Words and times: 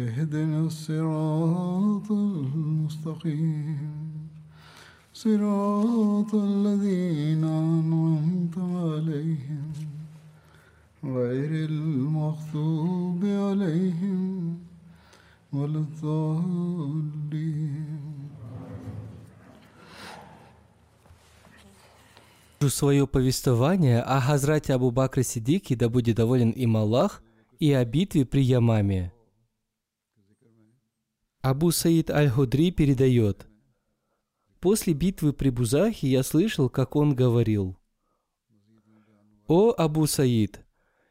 اهدنا 0.00 0.60
الصراط 0.60 2.10
المستقيم 2.12 3.78
صراط 5.14 6.34
الذين 6.34 7.44
أنعمت 7.44 8.58
عليهم 8.58 9.72
غير 11.04 11.68
المغضوب 11.68 13.24
عليهم 13.24 14.58
ولا 15.52 15.78
الضالين 15.78 17.16
свое 22.68 23.06
повествование 23.06 24.00
о 24.02 24.20
Хазрате 24.20 24.74
Абу 24.74 24.90
Бакре 24.90 25.22
Сидике, 25.22 25.76
да 25.76 25.88
будет 25.88 26.16
доволен 26.16 26.50
им 26.50 26.76
Аллах, 26.76 27.22
и 27.60 27.72
о 27.72 27.84
битве 27.84 28.24
при 28.24 28.42
Ямаме. 28.42 29.12
Абу 31.41 31.71
Саид 31.71 32.11
Аль-Худри 32.11 32.69
передает, 32.69 33.47
«После 34.59 34.93
битвы 34.93 35.33
при 35.33 35.49
Бузахе 35.49 36.07
я 36.07 36.21
слышал, 36.21 36.69
как 36.69 36.95
он 36.95 37.15
говорил, 37.15 37.77
«О, 39.47 39.73
Абу 39.75 40.05
Саид, 40.05 40.63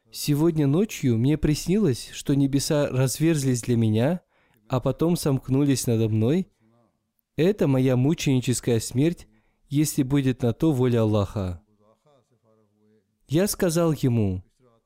сегодня 0.09 0.67
ночью 0.67 1.17
мне 1.17 1.37
приснилось, 1.37 2.09
что 2.13 2.33
небеса 2.33 2.87
разверзлись 2.87 3.61
для 3.61 3.75
меня, 3.75 4.21
а 4.69 4.79
потом 4.79 5.17
сомкнулись 5.17 5.85
надо 5.85 6.07
мной. 6.07 6.47
Это 7.35 7.67
моя 7.67 7.97
мученическая 7.97 8.79
смерть, 8.79 9.27
если 9.67 10.01
будет 10.03 10.43
на 10.43 10.53
то 10.53 10.71
воля 10.71 11.01
Аллаха. 11.01 11.61
Я 13.27 13.47
сказал 13.47 13.91
ему, 13.91 14.45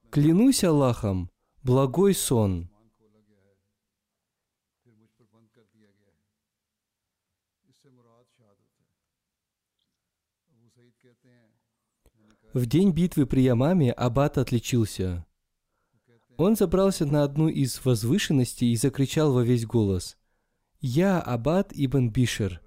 клянусь 0.09 0.63
Аллахом, 0.63 1.29
благой 1.61 2.15
сон. 2.15 2.71
В 12.55 12.67
день 12.67 12.91
битвы 12.91 13.25
при 13.25 13.41
Ямаме 13.41 13.91
Аббат 13.91 14.37
отличился. 14.37 15.25
Он 16.37 16.55
забрался 16.55 17.05
на 17.05 17.23
одну 17.25 17.49
из 17.49 17.83
возвышенностей 17.83 18.71
и 18.71 18.77
закричал 18.77 19.33
во 19.33 19.43
весь 19.43 19.65
голос. 19.65 20.17
«Я 20.79 21.19
Аббат 21.19 21.73
ибн 21.73 22.07
Бишер! 22.07 22.61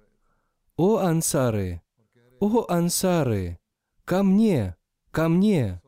О 0.77 0.97
ансары! 0.97 1.81
«О, 2.39 2.67
ансары! 2.69 3.57
Ко 4.05 4.21
мне! 4.21 4.75
Ко 5.09 5.27
мне!» 5.27 5.81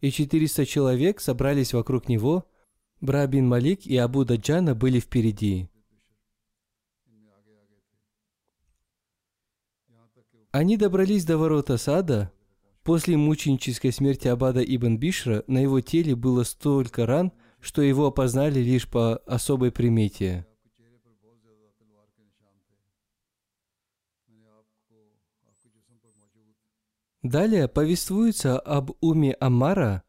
И 0.00 0.10
400 0.10 0.64
человек 0.64 1.20
собрались 1.20 1.74
вокруг 1.74 2.08
него. 2.08 2.46
Брабин 3.02 3.46
Малик 3.46 3.84
и 3.86 3.94
Абу 3.98 4.24
Даджана 4.24 4.74
были 4.74 5.00
впереди. 5.00 5.68
Они 10.50 10.78
добрались 10.78 11.26
до 11.26 11.36
ворота 11.36 11.76
сада. 11.76 12.32
После 12.82 13.16
мученической 13.16 13.92
смерти 13.92 14.28
Абада 14.28 14.62
ибн 14.62 14.96
Бишра 14.96 15.44
на 15.46 15.58
его 15.58 15.80
теле 15.80 16.16
было 16.16 16.42
столько 16.42 17.06
ран, 17.06 17.32
что 17.60 17.82
его 17.82 18.06
опознали 18.06 18.60
лишь 18.60 18.88
по 18.88 19.16
особой 19.16 19.70
примете– 19.70 20.46
Далее 27.22 27.68
повествуется 27.68 28.58
об 28.58 28.90
Уме 29.00 29.34
Амара. 29.34 30.02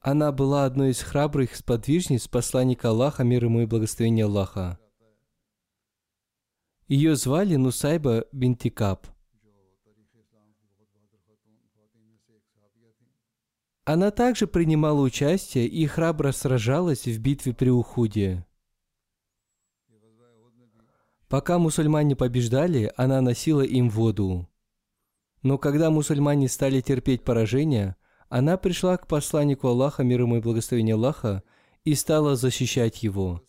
Она 0.00 0.32
была 0.32 0.64
одной 0.64 0.92
из 0.92 1.02
храбрых 1.02 1.54
сподвижниц 1.54 2.26
посланника 2.26 2.88
Аллаха, 2.88 3.22
мир 3.22 3.44
ему 3.44 3.60
и 3.60 3.66
благословения 3.66 4.24
Аллаха. 4.24 4.78
Ее 6.86 7.16
звали 7.16 7.56
Нусайба 7.56 8.24
Бинтикаб. 8.32 9.06
Она 13.84 14.10
также 14.10 14.46
принимала 14.46 15.00
участие 15.00 15.66
и 15.66 15.86
храбро 15.86 16.32
сражалась 16.32 17.06
в 17.06 17.18
битве 17.20 17.54
при 17.54 17.70
Ухуде. 17.70 18.44
Пока 21.28 21.58
мусульмане 21.58 22.16
побеждали, 22.16 22.92
она 22.96 23.20
носила 23.20 23.62
им 23.62 23.88
воду. 23.90 24.48
Но 25.42 25.56
когда 25.56 25.90
мусульмане 25.90 26.48
стали 26.48 26.80
терпеть 26.80 27.24
поражение, 27.24 27.96
она 28.28 28.56
пришла 28.58 28.96
к 28.96 29.06
посланнику 29.06 29.68
Аллаха, 29.68 30.04
мир 30.04 30.22
ему 30.22 30.36
и 30.36 30.40
благословение 30.40 30.94
Аллаха, 30.94 31.42
и 31.84 31.94
стала 31.94 32.36
защищать 32.36 33.02
его. 33.02 33.42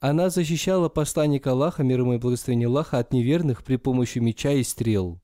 Она 0.00 0.30
защищала 0.30 0.88
посланника 0.88 1.52
Аллаха, 1.52 1.82
мир 1.82 2.00
ему 2.00 2.14
и 2.14 2.18
благословение 2.18 2.68
Аллаха, 2.68 2.98
от 2.98 3.12
неверных 3.12 3.64
при 3.64 3.76
помощи 3.76 4.18
меча 4.18 4.52
и 4.52 4.62
стрел. 4.62 5.20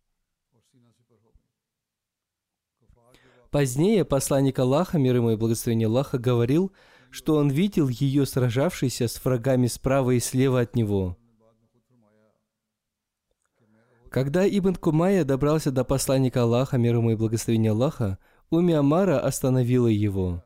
Позднее 3.53 4.05
посланник 4.05 4.59
Аллаха, 4.59 4.99
мир 4.99 5.15
ему 5.17 5.31
и 5.31 5.37
благословение 5.37 5.87
Аллаха, 5.87 6.19
говорил, 6.19 6.73
что 7.11 7.37
он 7.37 7.51
видел 7.51 7.87
ее 7.87 8.27
сражавшейся 8.27 9.07
с 9.07 9.25
врагами 9.25 9.69
справа 9.69 10.11
и 10.11 10.19
слева 10.19 10.59
от 10.61 10.75
него– 10.75 11.17
когда 14.13 14.47
Ибн 14.47 14.75
Кумая 14.75 15.25
добрался 15.25 15.71
до 15.73 15.85
посланника 15.85 16.43
Аллаха, 16.43 16.77
мир 16.77 16.97
ему 16.97 17.13
и 17.13 17.17
благословения 17.17 17.71
Аллаха, 17.71 18.19
Уми 18.51 18.75
Амара 18.75 19.19
остановила 19.19 19.87
его. 19.87 20.45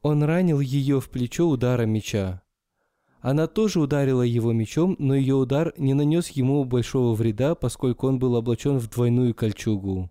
Он 0.00 0.22
ранил 0.22 0.60
ее 0.60 0.98
в 0.98 1.10
плечо 1.10 1.46
ударом 1.46 1.90
меча. 1.90 2.42
Она 3.20 3.48
тоже 3.48 3.80
ударила 3.80 4.22
его 4.22 4.52
мечом, 4.52 4.96
но 4.98 5.14
ее 5.14 5.34
удар 5.34 5.74
не 5.76 5.92
нанес 5.92 6.28
ему 6.30 6.64
большого 6.64 7.14
вреда, 7.14 7.54
поскольку 7.54 8.06
он 8.08 8.18
был 8.18 8.34
облачен 8.34 8.78
в 8.78 8.88
двойную 8.88 9.34
кольчугу. 9.34 10.10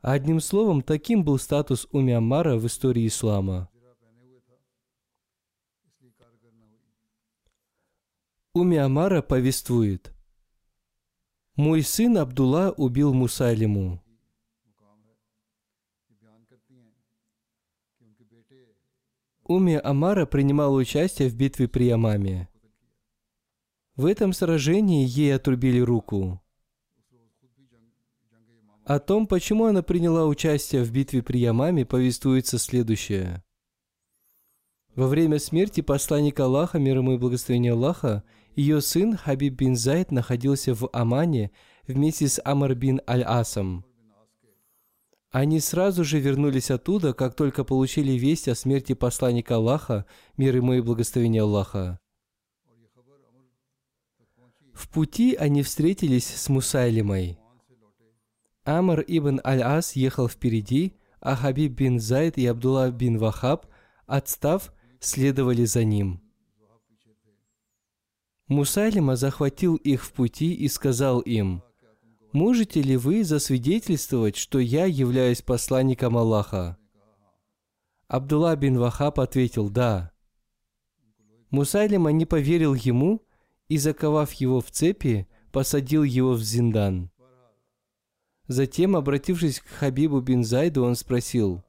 Одним 0.00 0.40
словом, 0.40 0.82
таким 0.82 1.24
был 1.24 1.38
статус 1.38 1.88
Уми 1.92 2.12
Аммара 2.12 2.56
в 2.56 2.66
истории 2.66 3.06
ислама. 3.06 3.68
Уми 8.54 8.76
Амара 8.76 9.22
повествует– 9.22 10.12
мой 11.58 11.82
сын 11.82 12.16
Абдулла 12.18 12.70
убил 12.70 13.12
Мусайлиму. 13.12 14.00
Уми 19.42 19.74
Амара 19.82 20.24
принимала 20.24 20.76
участие 20.76 21.28
в 21.28 21.34
битве 21.34 21.66
при 21.66 21.86
Ямаме. 21.86 22.48
В 23.96 24.06
этом 24.06 24.32
сражении 24.32 25.04
ей 25.04 25.34
отрубили 25.34 25.80
руку. 25.80 26.40
О 28.88 29.00
том, 29.00 29.26
почему 29.26 29.66
она 29.66 29.82
приняла 29.82 30.24
участие 30.24 30.82
в 30.82 30.90
битве 30.90 31.22
при 31.22 31.40
Ямаме, 31.40 31.84
повествуется 31.84 32.58
следующее. 32.58 33.44
Во 34.94 35.08
время 35.08 35.38
смерти 35.38 35.82
посланника 35.82 36.46
Аллаха, 36.46 36.78
мир 36.78 36.96
ему 36.96 37.12
и 37.12 37.18
благословения 37.18 37.74
Аллаха, 37.74 38.24
ее 38.56 38.80
сын 38.80 39.14
Хабиб 39.14 39.56
бин 39.56 39.76
Зайд 39.76 40.10
находился 40.10 40.74
в 40.74 40.88
Амане 40.94 41.50
вместе 41.86 42.28
с 42.28 42.40
Амар 42.42 42.74
бин 42.74 43.02
Аль-Асом. 43.06 43.84
Они 45.30 45.60
сразу 45.60 46.02
же 46.02 46.18
вернулись 46.18 46.70
оттуда, 46.70 47.12
как 47.12 47.34
только 47.34 47.64
получили 47.64 48.12
весть 48.12 48.48
о 48.48 48.54
смерти 48.54 48.94
посланника 48.94 49.56
Аллаха, 49.56 50.06
мир 50.38 50.56
ему 50.56 50.72
и 50.72 50.80
благословение 50.80 51.42
Аллаха. 51.42 52.00
В 54.72 54.88
пути 54.88 55.34
они 55.34 55.62
встретились 55.62 56.26
с 56.26 56.48
Мусайлимой. 56.48 57.38
Амр 58.68 59.02
ибн 59.06 59.40
Аль-Ас 59.46 59.96
ехал 59.96 60.28
впереди, 60.28 60.92
а 61.20 61.34
Хабиб 61.36 61.72
бин 61.72 61.98
Зайд 61.98 62.36
и 62.36 62.44
Абдулла 62.44 62.90
бин 62.90 63.16
Вахаб, 63.16 63.64
отстав, 64.06 64.74
следовали 65.00 65.64
за 65.64 65.84
ним. 65.84 66.20
Мусайлима 68.46 69.16
захватил 69.16 69.76
их 69.76 70.04
в 70.04 70.12
пути 70.12 70.52
и 70.52 70.68
сказал 70.68 71.20
им, 71.20 71.62
«Можете 72.32 72.82
ли 72.82 72.98
вы 72.98 73.24
засвидетельствовать, 73.24 74.36
что 74.36 74.58
я 74.58 74.84
являюсь 74.84 75.40
посланником 75.40 76.18
Аллаха?» 76.18 76.76
Абдулла 78.06 78.54
бин 78.54 78.78
Вахаб 78.78 79.18
ответил 79.18 79.70
«Да». 79.70 80.12
Мусайлима 81.48 82.12
не 82.12 82.26
поверил 82.26 82.74
ему 82.74 83.22
и, 83.68 83.78
заковав 83.78 84.32
его 84.32 84.60
в 84.60 84.70
цепи, 84.70 85.26
посадил 85.52 86.02
его 86.02 86.34
в 86.34 86.42
зиндан. 86.42 87.10
Затем, 88.48 88.96
обратившись 88.96 89.60
к 89.60 89.66
Хабибу 89.66 90.20
бин 90.20 90.42
Зайду, 90.42 90.82
он 90.82 90.96
спросил, 90.96 91.62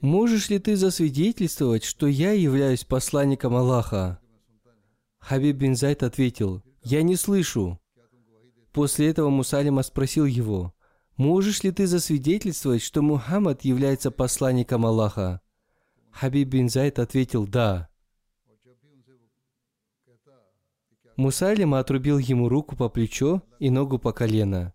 «Можешь 0.00 0.48
ли 0.48 0.58
ты 0.58 0.74
засвидетельствовать, 0.74 1.84
что 1.84 2.06
я 2.06 2.32
являюсь 2.32 2.84
посланником 2.84 3.54
Аллаха?» 3.54 4.20
Хабиб 5.18 5.56
бин 5.56 5.76
Зайд 5.76 6.02
ответил, 6.02 6.62
«Я 6.82 7.02
не 7.02 7.14
слышу». 7.14 7.78
После 8.72 9.08
этого 9.08 9.28
Мусалима 9.28 9.82
спросил 9.82 10.24
его, 10.24 10.72
«Можешь 11.16 11.62
ли 11.62 11.72
ты 11.72 11.86
засвидетельствовать, 11.86 12.80
что 12.80 13.02
Мухаммад 13.02 13.64
является 13.64 14.10
посланником 14.10 14.86
Аллаха?» 14.86 15.42
Хабиб 16.10 16.48
бин 16.48 16.70
Зайд 16.70 16.98
ответил, 16.98 17.46
«Да». 17.46 17.90
Мусалима 21.16 21.80
отрубил 21.80 22.16
ему 22.16 22.48
руку 22.48 22.76
по 22.76 22.88
плечо 22.88 23.42
и 23.58 23.68
ногу 23.68 23.98
по 23.98 24.12
колено. 24.12 24.72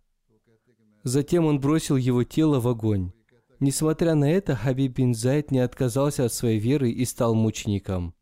Затем 1.04 1.46
он 1.46 1.60
бросил 1.60 1.98
его 1.98 2.24
тело 2.24 2.60
в 2.60 2.68
огонь. 2.68 3.12
Несмотря 3.60 4.16
на 4.16 4.30
это, 4.30 4.56
Хабиб 4.56 4.98
бин 4.98 5.14
Зайд 5.14 5.52
не 5.52 5.60
отказался 5.60 6.26
от 6.26 6.34
своей 6.34 6.60
веры 6.60 6.92
и 6.92 7.06
стал 7.06 7.36
мучеником. 7.36 8.14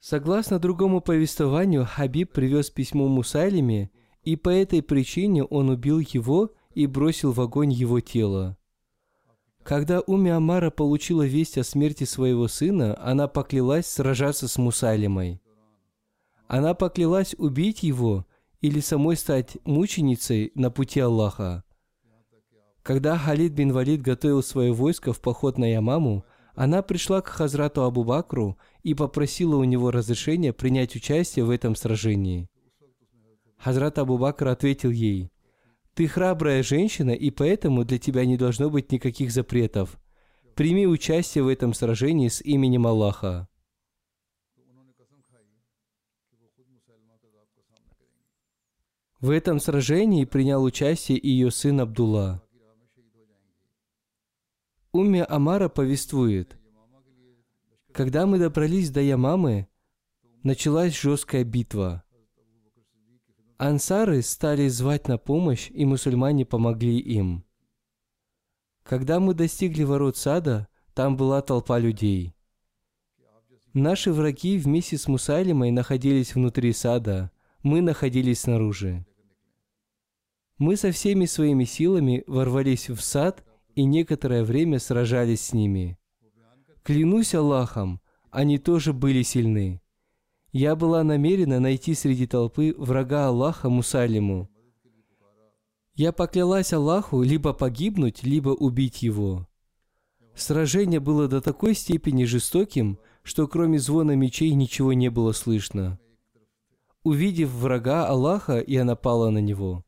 Согласно 0.00 0.58
другому 0.58 1.00
повествованию, 1.00 1.86
Хабиб 1.86 2.32
привез 2.32 2.70
письмо 2.70 3.06
Мусайлиме, 3.08 3.90
и 4.22 4.36
по 4.36 4.48
этой 4.48 4.82
причине 4.82 5.44
он 5.44 5.70
убил 5.70 6.00
его 6.00 6.50
и 6.74 6.86
бросил 6.86 7.32
в 7.32 7.40
огонь 7.40 7.72
его 7.72 8.00
тело. 8.00 8.56
Когда 9.62 10.00
Уми 10.00 10.30
Амара 10.30 10.70
получила 10.70 11.24
весть 11.24 11.56
о 11.56 11.64
смерти 11.64 12.04
своего 12.04 12.48
сына, 12.48 12.98
она 13.00 13.28
поклялась 13.28 13.86
сражаться 13.86 14.48
с 14.48 14.58
Мусайлимой. 14.58 15.40
Она 16.48 16.74
поклялась 16.74 17.34
убить 17.38 17.82
его 17.82 18.26
или 18.62 18.80
самой 18.80 19.16
стать 19.16 19.58
мученицей 19.64 20.52
на 20.54 20.70
пути 20.70 21.00
Аллаха. 21.00 21.64
Когда 22.82 23.18
Халид 23.18 23.52
бин 23.52 23.72
Валид 23.72 24.00
готовил 24.00 24.42
свое 24.42 24.72
войско 24.72 25.12
в 25.12 25.20
поход 25.20 25.58
на 25.58 25.70
Ямаму, 25.70 26.24
она 26.54 26.82
пришла 26.82 27.20
к 27.20 27.28
Хазрату 27.28 27.82
Абу 27.82 28.04
Бакру 28.04 28.58
и 28.82 28.94
попросила 28.94 29.56
у 29.56 29.64
него 29.64 29.90
разрешения 29.90 30.52
принять 30.52 30.96
участие 30.96 31.44
в 31.44 31.50
этом 31.50 31.76
сражении. 31.76 32.48
Хазрат 33.58 33.98
Абу 33.98 34.18
Бакр 34.18 34.48
ответил 34.48 34.90
ей, 34.90 35.30
«Ты 35.94 36.08
храбрая 36.08 36.62
женщина, 36.62 37.10
и 37.10 37.30
поэтому 37.30 37.84
для 37.84 37.98
тебя 37.98 38.24
не 38.24 38.36
должно 38.36 38.70
быть 38.70 38.90
никаких 38.92 39.30
запретов. 39.30 39.98
Прими 40.54 40.86
участие 40.86 41.44
в 41.44 41.48
этом 41.48 41.74
сражении 41.74 42.28
с 42.28 42.40
именем 42.40 42.86
Аллаха». 42.86 43.48
В 49.22 49.30
этом 49.30 49.60
сражении 49.60 50.24
принял 50.24 50.64
участие 50.64 51.16
и 51.16 51.28
ее 51.28 51.52
сын 51.52 51.80
Абдулла. 51.80 52.42
Умми 54.90 55.24
Амара 55.28 55.68
повествует, 55.68 56.58
когда 57.92 58.26
мы 58.26 58.40
добрались 58.40 58.90
до 58.90 59.00
Ямамы, 59.00 59.68
началась 60.42 61.00
жесткая 61.00 61.44
битва. 61.44 62.02
Ансары 63.58 64.22
стали 64.22 64.66
звать 64.66 65.06
на 65.06 65.18
помощь, 65.18 65.70
и 65.70 65.84
мусульмане 65.84 66.44
помогли 66.44 66.98
им. 66.98 67.44
Когда 68.82 69.20
мы 69.20 69.34
достигли 69.34 69.84
ворот 69.84 70.16
сада, 70.16 70.66
там 70.94 71.16
была 71.16 71.42
толпа 71.42 71.78
людей. 71.78 72.34
Наши 73.72 74.12
враги 74.12 74.58
вместе 74.58 74.98
с 74.98 75.06
Мусайлимой 75.06 75.70
находились 75.70 76.34
внутри 76.34 76.72
сада, 76.72 77.30
мы 77.62 77.82
находились 77.82 78.40
снаружи. 78.40 79.06
Мы 80.62 80.76
со 80.76 80.92
всеми 80.92 81.24
своими 81.24 81.64
силами 81.64 82.22
ворвались 82.28 82.88
в 82.88 83.00
сад 83.00 83.44
и 83.74 83.82
некоторое 83.82 84.44
время 84.44 84.78
сражались 84.78 85.46
с 85.46 85.52
ними. 85.52 85.98
Клянусь 86.84 87.34
Аллахом, 87.34 88.00
они 88.30 88.58
тоже 88.58 88.92
были 88.92 89.22
сильны. 89.22 89.82
Я 90.52 90.76
была 90.76 91.02
намерена 91.02 91.58
найти 91.58 91.94
среди 91.94 92.28
толпы 92.28 92.76
врага 92.78 93.26
Аллаха 93.26 93.70
Мусалиму. 93.70 94.48
Я 95.96 96.12
поклялась 96.12 96.72
Аллаху 96.72 97.22
либо 97.22 97.54
погибнуть, 97.54 98.22
либо 98.22 98.50
убить 98.50 99.02
его. 99.02 99.48
Сражение 100.36 101.00
было 101.00 101.26
до 101.26 101.40
такой 101.40 101.74
степени 101.74 102.22
жестоким, 102.22 103.00
что 103.24 103.48
кроме 103.48 103.80
звона 103.80 104.14
мечей 104.14 104.54
ничего 104.54 104.92
не 104.92 105.08
было 105.08 105.32
слышно. 105.32 105.98
Увидев 107.02 107.50
врага 107.50 108.06
Аллаха, 108.06 108.62
я 108.64 108.84
напала 108.84 109.30
на 109.30 109.38
него. 109.38 109.84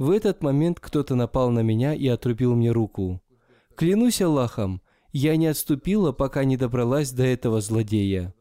В 0.00 0.08
этот 0.12 0.42
момент 0.42 0.80
кто-то 0.80 1.14
напал 1.14 1.50
на 1.50 1.60
меня 1.60 1.92
и 1.92 2.08
отрубил 2.08 2.56
мне 2.56 2.72
руку. 2.72 3.20
Клянусь 3.74 4.22
Аллахом, 4.22 4.80
я 5.12 5.36
не 5.36 5.46
отступила, 5.46 6.10
пока 6.12 6.44
не 6.44 6.56
добралась 6.56 7.12
до 7.12 7.24
этого 7.24 7.60
злодея. 7.60 8.34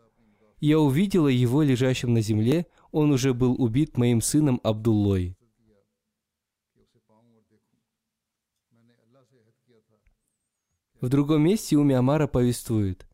Я 0.61 0.79
увидела 0.79 1.27
его 1.27 1.61
лежащим 1.61 2.13
на 2.13 2.21
земле, 2.21 2.65
он 2.93 3.11
уже 3.11 3.33
был 3.33 3.61
убит 3.61 3.97
моим 3.97 4.21
сыном 4.21 4.61
Абдуллой. 4.63 5.35
В 11.01 11.09
другом 11.09 11.41
месте 11.41 11.77
Уми 11.77 11.93
Амара 11.93 12.27
повествует. 12.27 13.05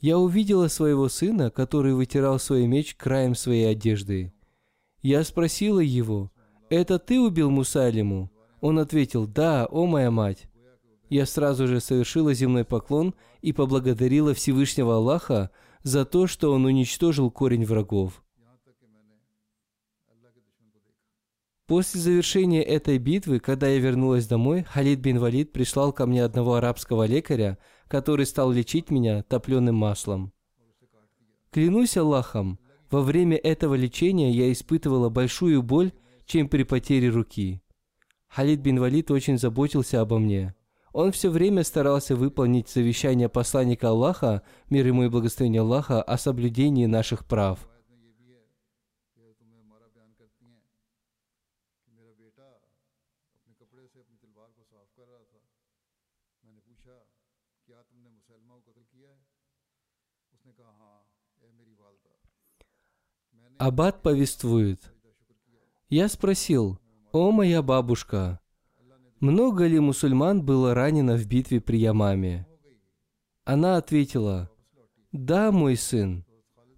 «Я 0.00 0.18
увидела 0.18 0.68
своего 0.68 1.10
сына, 1.10 1.50
который 1.50 1.92
вытирал 1.92 2.38
свой 2.38 2.66
меч 2.66 2.94
краем 2.94 3.34
своей 3.34 3.70
одежды. 3.70 4.32
Я 5.02 5.22
спросила 5.22 5.80
его, 5.80 6.32
«Это 6.70 7.00
ты 7.00 7.20
убил 7.20 7.50
Мусалиму?» 7.50 8.30
Он 8.60 8.78
ответил, 8.78 9.26
«Да, 9.26 9.66
о 9.66 9.86
моя 9.86 10.10
мать». 10.10 10.48
Я 11.08 11.26
сразу 11.26 11.66
же 11.66 11.80
совершила 11.80 12.32
земной 12.32 12.64
поклон 12.64 13.14
и 13.42 13.52
поблагодарила 13.52 14.32
Всевышнего 14.32 14.94
Аллаха 14.94 15.50
за 15.82 16.04
то, 16.04 16.28
что 16.28 16.52
Он 16.52 16.64
уничтожил 16.64 17.32
корень 17.32 17.64
врагов. 17.64 18.22
После 21.66 22.00
завершения 22.00 22.62
этой 22.62 22.98
битвы, 22.98 23.40
когда 23.40 23.68
я 23.68 23.78
вернулась 23.78 24.26
домой, 24.26 24.64
Халид 24.64 25.00
бин 25.00 25.18
Валид 25.18 25.52
прислал 25.52 25.92
ко 25.92 26.06
мне 26.06 26.24
одного 26.24 26.54
арабского 26.54 27.04
лекаря, 27.06 27.58
который 27.88 28.26
стал 28.26 28.52
лечить 28.52 28.90
меня 28.90 29.22
топленым 29.24 29.74
маслом. 29.76 30.32
Клянусь 31.50 31.96
Аллахом, 31.96 32.60
во 32.90 33.02
время 33.02 33.36
этого 33.36 33.74
лечения 33.74 34.30
я 34.30 34.50
испытывала 34.52 35.08
большую 35.08 35.62
боль 35.62 35.92
чем 36.30 36.48
при 36.48 36.62
потере 36.62 37.08
руки. 37.08 37.60
Халид 38.28 38.60
бин 38.60 38.78
Валид 38.78 39.10
очень 39.10 39.36
заботился 39.36 40.00
обо 40.00 40.20
мне. 40.20 40.54
Он 40.92 41.10
все 41.10 41.28
время 41.28 41.64
старался 41.64 42.14
выполнить 42.14 42.68
завещание 42.68 43.28
посланника 43.28 43.88
Аллаха, 43.88 44.42
мир 44.70 44.86
ему 44.86 45.02
и 45.02 45.08
благословение 45.08 45.62
Аллаха, 45.62 46.00
о 46.00 46.16
соблюдении 46.16 46.86
наших 46.86 47.26
прав. 47.26 47.68
Аббат 63.58 64.02
повествует, 64.02 64.80
я 65.90 66.08
спросил, 66.08 66.78
«О, 67.10 67.32
моя 67.32 67.62
бабушка, 67.62 68.38
много 69.18 69.66
ли 69.66 69.80
мусульман 69.80 70.40
было 70.40 70.72
ранено 70.72 71.16
в 71.16 71.26
битве 71.26 71.60
при 71.60 71.78
Ямаме?» 71.78 72.46
Она 73.44 73.76
ответила, 73.76 74.48
«Да, 75.10 75.50
мой 75.50 75.74
сын, 75.74 76.24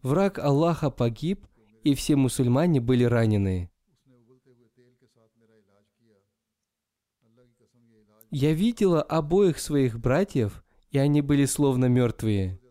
враг 0.00 0.38
Аллаха 0.38 0.90
погиб, 0.90 1.46
и 1.84 1.94
все 1.94 2.16
мусульмане 2.16 2.80
были 2.80 3.04
ранены». 3.04 3.70
Я 8.30 8.54
видела 8.54 9.02
обоих 9.02 9.58
своих 9.58 10.00
братьев, 10.00 10.64
и 10.90 10.96
они 10.96 11.20
были 11.20 11.44
словно 11.44 11.84
мертвые. 11.84 12.61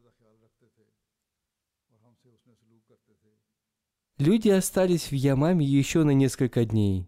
Люди 4.21 4.49
остались 4.49 5.09
в 5.09 5.15
Ямаме 5.15 5.65
еще 5.65 6.03
на 6.03 6.11
несколько 6.11 6.63
дней. 6.63 7.07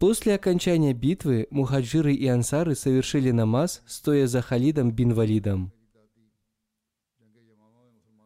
После 0.00 0.34
окончания 0.34 0.92
битвы 0.92 1.46
мухаджиры 1.52 2.12
и 2.12 2.26
ансары 2.26 2.74
совершили 2.74 3.30
намаз, 3.30 3.84
стоя 3.86 4.26
за 4.26 4.42
Халидом 4.42 4.90
бин 4.90 5.14
Валидом. 5.14 5.72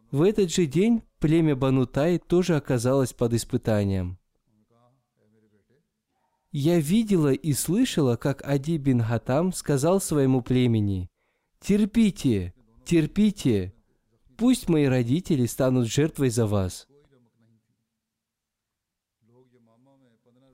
В 0.09 0.23
этот 0.23 0.51
же 0.51 0.65
день 0.65 1.03
племя 1.19 1.55
Банутай 1.55 2.17
тоже 2.17 2.55
оказалось 2.55 3.13
под 3.13 3.35
испытанием. 3.35 4.17
Я 6.51 6.79
видела 6.79 7.33
и 7.33 7.53
слышала, 7.53 8.15
как 8.15 8.41
Ади 8.43 8.77
бин 8.77 9.03
Хатам 9.03 9.53
сказал 9.53 10.01
своему 10.01 10.41
племени, 10.41 11.07
«Терпите, 11.59 12.55
терпите, 12.83 13.75
пусть 14.37 14.69
мои 14.69 14.85
родители 14.85 15.45
станут 15.45 15.87
жертвой 15.87 16.29
за 16.29 16.45
вас». 16.45 16.87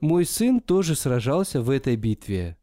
Мой 0.00 0.26
сын 0.26 0.60
тоже 0.60 0.96
сражался 0.96 1.62
в 1.62 1.70
этой 1.70 1.96
битве. 1.96 2.58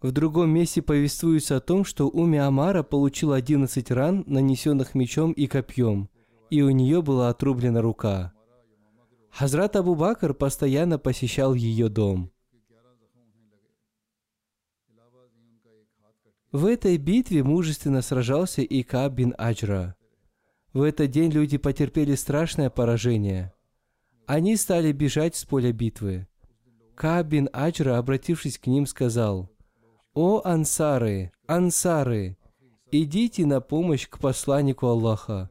В 0.00 0.12
другом 0.12 0.50
месте 0.50 0.82
повествуется 0.82 1.56
о 1.56 1.60
том, 1.60 1.84
что 1.84 2.08
Уми 2.08 2.38
Амара 2.38 2.82
получила 2.82 3.36
11 3.36 3.90
ран, 3.90 4.24
нанесенных 4.26 4.94
мечом 4.94 5.32
и 5.32 5.46
копьем, 5.46 6.10
и 6.50 6.62
у 6.62 6.70
нее 6.70 7.00
была 7.02 7.30
отрублена 7.30 7.80
рука. 7.80 8.34
Хазрат 9.30 9.76
Абу 9.76 9.94
Бакр 9.94 10.34
постоянно 10.34 10.98
посещал 10.98 11.54
ее 11.54 11.88
дом. 11.88 12.30
В 16.52 16.66
этой 16.66 16.98
битве 16.98 17.42
мужественно 17.42 18.00
сражался 18.00 18.62
и 18.62 18.84
Кааб 18.84 19.14
бин 19.14 19.34
Аджра. 19.36 19.96
В 20.72 20.82
этот 20.82 21.10
день 21.10 21.32
люди 21.32 21.58
потерпели 21.58 22.14
страшное 22.14 22.70
поражение. 22.70 23.52
Они 24.26 24.56
стали 24.56 24.92
бежать 24.92 25.34
с 25.34 25.44
поля 25.44 25.72
битвы. 25.72 26.28
Кааб 26.94 27.26
бин 27.26 27.48
Аджра, 27.52 27.98
обратившись 27.98 28.58
к 28.58 28.68
ним, 28.68 28.86
сказал, 28.86 29.50
«О 30.14 30.40
ансары, 30.44 31.32
ансары, 31.48 32.36
идите 32.92 33.46
на 33.46 33.60
помощь 33.60 34.08
к 34.08 34.18
посланнику 34.18 34.86
Аллаха». 34.86 35.50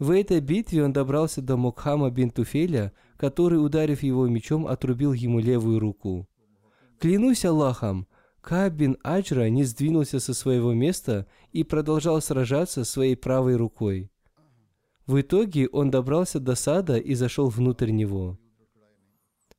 В 0.00 0.10
этой 0.10 0.40
битве 0.40 0.82
он 0.84 0.92
добрался 0.92 1.40
до 1.40 1.56
Мукхама 1.56 2.10
бин 2.10 2.30
Туфеля, 2.30 2.92
который, 3.16 3.64
ударив 3.64 4.02
его 4.02 4.26
мечом, 4.26 4.66
отрубил 4.66 5.12
ему 5.12 5.38
левую 5.38 5.78
руку. 5.78 6.26
Клянусь 6.98 7.44
Аллахом, 7.44 8.08
Кааб 8.40 8.72
бин 8.72 8.96
Аджра 9.04 9.48
не 9.50 9.62
сдвинулся 9.62 10.18
со 10.18 10.34
своего 10.34 10.72
места 10.72 11.28
и 11.52 11.62
продолжал 11.62 12.20
сражаться 12.20 12.84
своей 12.84 13.14
правой 13.14 13.54
рукой. 13.54 14.10
В 15.06 15.20
итоге 15.20 15.68
он 15.68 15.90
добрался 15.90 16.40
до 16.40 16.56
сада 16.56 16.96
и 16.96 17.14
зашел 17.14 17.48
внутрь 17.48 17.90
него. 17.90 18.36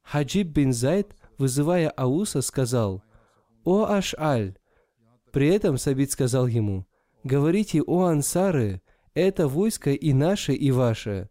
Хаджиб 0.03 0.47
бин 0.47 0.73
Зайд, 0.73 1.15
вызывая 1.37 1.89
Ауса, 1.91 2.41
сказал, 2.41 3.03
«О 3.63 3.85
Аш'аль!» 3.85 4.55
При 5.31 5.47
этом 5.47 5.77
Сабит 5.77 6.11
сказал 6.11 6.47
ему, 6.47 6.85
«Говорите, 7.23 7.81
о 7.81 8.05
Ансары, 8.05 8.81
это 9.13 9.47
войско 9.47 9.91
и 9.91 10.13
наше, 10.13 10.53
и 10.53 10.71
ваше». 10.71 11.29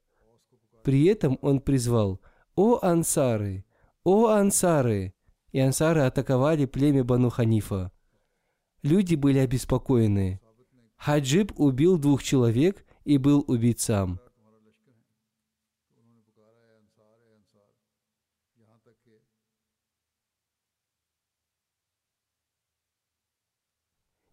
При 0.82 1.04
этом 1.04 1.38
он 1.42 1.60
призвал, 1.60 2.20
«О 2.56 2.78
Ансары! 2.82 3.64
О 4.04 4.28
Ансары!» 4.28 5.14
И 5.52 5.58
Ансары 5.58 6.02
атаковали 6.02 6.66
племя 6.66 7.04
Бану 7.04 7.28
Ханифа. 7.28 7.90
Люди 8.82 9.14
были 9.14 9.38
обеспокоены. 9.38 10.40
Хаджиб 10.96 11.52
убил 11.56 11.98
двух 11.98 12.22
человек 12.22 12.86
и 13.04 13.18
был 13.18 13.44
убит 13.46 13.80
сам. 13.80 14.20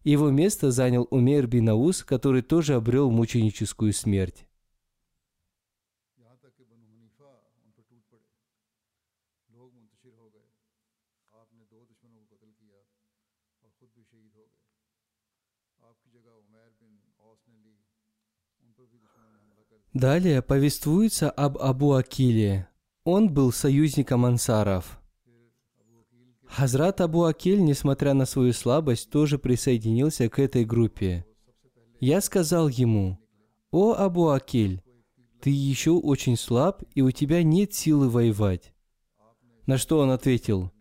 Его 0.04 0.30
место 0.30 0.70
занял 0.70 1.06
Умейр 1.10 1.46
бин 1.46 1.68
Аус, 1.70 2.02
который 2.02 2.42
тоже 2.42 2.74
обрел 2.74 3.10
мученическую 3.10 3.92
смерть. 3.92 4.46
Далее 19.94 20.42
повествуется 20.42 21.28
об 21.30 21.58
Абу 21.58 21.94
Акиле. 21.94 22.68
Он 23.02 23.32
был 23.32 23.50
союзником 23.52 24.26
ансаров. 24.26 25.00
Хазрат 26.48 27.00
Абу 27.00 27.24
Акиль, 27.24 27.62
несмотря 27.62 28.14
на 28.14 28.26
свою 28.26 28.52
слабость, 28.52 29.10
тоже 29.10 29.38
присоединился 29.38 30.28
к 30.28 30.38
этой 30.38 30.64
группе. 30.64 31.24
Я 32.00 32.20
сказал 32.20 32.68
ему, 32.68 33.18
«О 33.70 33.92
Абу 33.92 34.30
Акиль, 34.30 34.82
ты 35.40 35.50
еще 35.50 35.92
очень 35.92 36.36
слаб, 36.36 36.82
и 36.94 37.02
у 37.02 37.10
тебя 37.10 37.42
нет 37.42 37.74
силы 37.74 38.08
воевать». 38.08 38.72
На 39.66 39.78
что 39.78 39.98
он 39.98 40.10
ответил, 40.10 40.72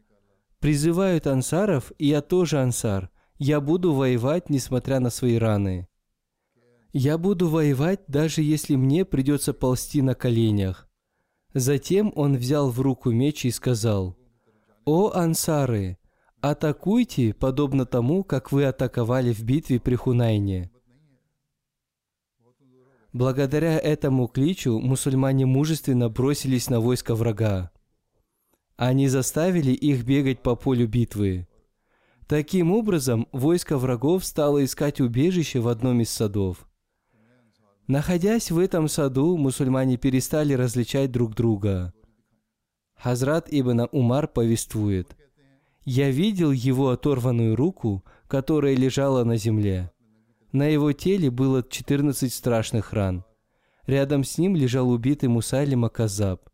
«Призывают 0.59 1.27
ансаров, 1.27 1.91
и 1.97 2.07
я 2.07 2.21
тоже 2.21 2.59
ансар. 2.59 3.11
Я 3.37 3.61
буду 3.61 3.93
воевать, 3.93 4.49
несмотря 4.49 4.99
на 4.99 5.09
свои 5.09 5.37
раны». 5.37 5.87
Я 6.93 7.17
буду 7.17 7.49
воевать, 7.49 7.99
даже 8.07 8.41
если 8.41 8.75
мне 8.75 9.05
придется 9.05 9.53
ползти 9.53 10.01
на 10.01 10.15
коленях. 10.15 10.89
Затем 11.53 12.11
он 12.15 12.37
взял 12.37 12.71
в 12.71 12.79
руку 12.81 13.11
меч 13.11 13.45
и 13.45 13.51
сказал, 13.51 14.17
«О 14.87 15.11
ансары, 15.11 15.97
атакуйте, 16.39 17.33
подобно 17.33 17.85
тому, 17.85 18.23
как 18.23 18.53
вы 18.53 18.63
атаковали 18.63 19.33
в 19.33 19.43
битве 19.43 19.81
при 19.81 19.95
Хунайне». 19.95 20.71
Благодаря 23.11 23.77
этому 23.77 24.27
кличу 24.27 24.79
мусульмане 24.79 25.45
мужественно 25.45 26.07
бросились 26.07 26.69
на 26.69 26.79
войско 26.79 27.15
врага. 27.15 27.69
Они 28.77 29.09
заставили 29.09 29.71
их 29.71 30.05
бегать 30.05 30.41
по 30.41 30.55
полю 30.55 30.87
битвы. 30.87 31.49
Таким 32.25 32.71
образом, 32.71 33.27
войско 33.33 33.77
врагов 33.77 34.23
стало 34.23 34.63
искать 34.63 35.01
убежище 35.01 35.59
в 35.59 35.67
одном 35.67 35.99
из 35.99 36.11
садов. 36.11 36.65
Находясь 37.87 38.51
в 38.51 38.57
этом 38.57 38.87
саду, 38.87 39.35
мусульмане 39.35 39.97
перестали 39.97 40.53
различать 40.53 41.11
друг 41.11 41.35
друга. 41.35 41.93
Хазрат 42.99 43.47
Ибн 43.49 43.87
Умар 43.91 44.27
повествует, 44.27 45.15
«Я 45.85 46.09
видел 46.09 46.51
его 46.51 46.89
оторванную 46.89 47.55
руку, 47.55 48.03
которая 48.27 48.75
лежала 48.75 49.23
на 49.23 49.37
земле. 49.37 49.91
На 50.51 50.67
его 50.67 50.91
теле 50.91 51.29
было 51.31 51.63
14 51.63 52.33
страшных 52.33 52.93
ран. 52.93 53.23
Рядом 53.85 54.23
с 54.23 54.37
ним 54.37 54.55
лежал 54.55 54.89
убитый 54.89 55.29
Мусайлима 55.29 55.89
Казаб. 55.89 56.49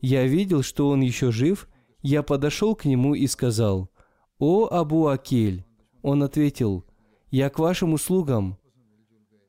Я 0.00 0.26
видел, 0.26 0.62
что 0.62 0.88
он 0.88 1.00
еще 1.00 1.30
жив, 1.30 1.68
я 2.00 2.22
подошел 2.22 2.74
к 2.74 2.84
нему 2.84 3.14
и 3.14 3.26
сказал, 3.26 3.90
«О, 4.38 4.68
Абу 4.70 5.08
Акиль!» 5.08 5.66
Он 6.02 6.22
ответил, 6.22 6.84
«Я 7.30 7.50
к 7.50 7.58
вашим 7.58 7.92
услугам, 7.92 8.58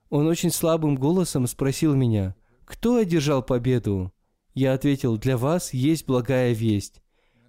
он 0.10 0.28
очень 0.28 0.52
слабым 0.52 0.96
голосом 0.96 1.48
спросил 1.48 1.94
меня, 1.94 2.36
«Кто 2.66 2.98
одержал 2.98 3.44
победу?» 3.44 4.12
Я 4.58 4.74
ответил, 4.74 5.20
«Для 5.20 5.38
вас 5.38 5.72
есть 5.72 6.08
благая 6.08 6.52
весть. 6.52 7.04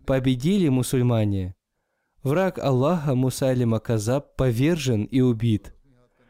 Победили 0.05 0.69
мусульмане». 0.69 1.55
Враг 2.23 2.59
Аллаха 2.59 3.15
Мусайлима 3.15 3.81
Казаб 3.81 4.37
повержен 4.37 5.05
и 5.05 5.23
убит. 5.23 5.75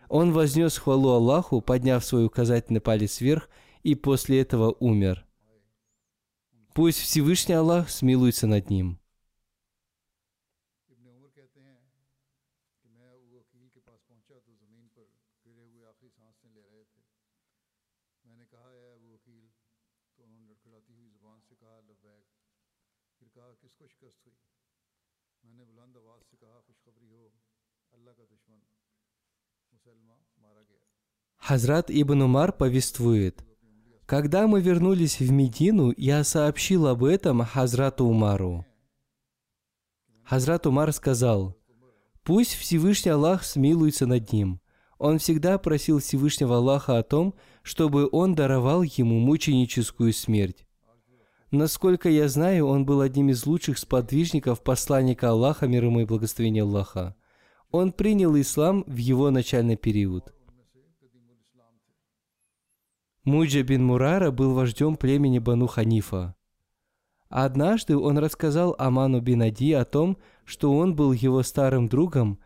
Он 0.08 0.30
вознес 0.30 0.78
хвалу 0.78 1.08
Аллаху, 1.08 1.60
подняв 1.62 2.04
свой 2.04 2.26
указательный 2.26 2.80
палец 2.80 3.20
вверх, 3.20 3.50
и 3.82 3.96
после 3.96 4.40
этого 4.40 4.70
умер. 4.78 5.26
Пусть 6.74 7.00
Всевышний 7.00 7.54
Аллах 7.54 7.90
смилуется 7.90 8.46
над 8.46 8.70
ним. 8.70 9.00
Хазрат 31.48 31.86
Ибн 31.88 32.20
Умар 32.20 32.52
повествует, 32.52 33.42
когда 34.04 34.46
мы 34.46 34.60
вернулись 34.60 35.18
в 35.18 35.30
Медину, 35.32 35.94
я 35.96 36.22
сообщил 36.22 36.86
об 36.86 37.02
этом 37.02 37.42
Хазрату 37.42 38.04
Умару. 38.04 38.66
Хазрат 40.24 40.66
Умар 40.66 40.92
сказал, 40.92 41.56
«Пусть 42.22 42.52
Всевышний 42.52 43.12
Аллах 43.12 43.44
смилуется 43.44 44.04
над 44.04 44.30
ним. 44.30 44.60
Он 44.98 45.18
всегда 45.18 45.56
просил 45.56 46.00
Всевышнего 46.00 46.58
Аллаха 46.58 46.98
о 46.98 47.02
том, 47.02 47.34
чтобы 47.62 48.10
он 48.12 48.34
даровал 48.34 48.82
ему 48.82 49.18
мученическую 49.18 50.12
смерть. 50.12 50.66
Насколько 51.50 52.10
я 52.10 52.28
знаю, 52.28 52.66
он 52.66 52.84
был 52.84 53.00
одним 53.00 53.30
из 53.30 53.46
лучших 53.46 53.78
сподвижников 53.78 54.62
посланника 54.62 55.30
Аллаха, 55.30 55.66
мир 55.66 55.86
ему 55.86 56.00
и 56.00 56.04
благословения 56.04 56.62
Аллаха. 56.62 57.16
Он 57.70 57.92
принял 57.92 58.38
ислам 58.38 58.84
в 58.86 58.98
его 58.98 59.30
начальный 59.30 59.76
период. 59.76 60.34
Муджа 63.28 63.62
бин 63.62 63.84
Мурара 63.84 64.30
был 64.30 64.54
вождем 64.54 64.96
племени 64.96 65.38
Бану 65.38 65.66
Ханифа. 65.66 66.34
Однажды 67.28 67.94
он 67.94 68.16
рассказал 68.16 68.74
Аману 68.78 69.20
бин 69.20 69.42
Ади 69.42 69.74
о 69.74 69.84
том, 69.84 70.16
что 70.46 70.74
он 70.74 70.96
был 70.96 71.12
его 71.12 71.42
старым 71.42 71.88
другом, 71.88 72.38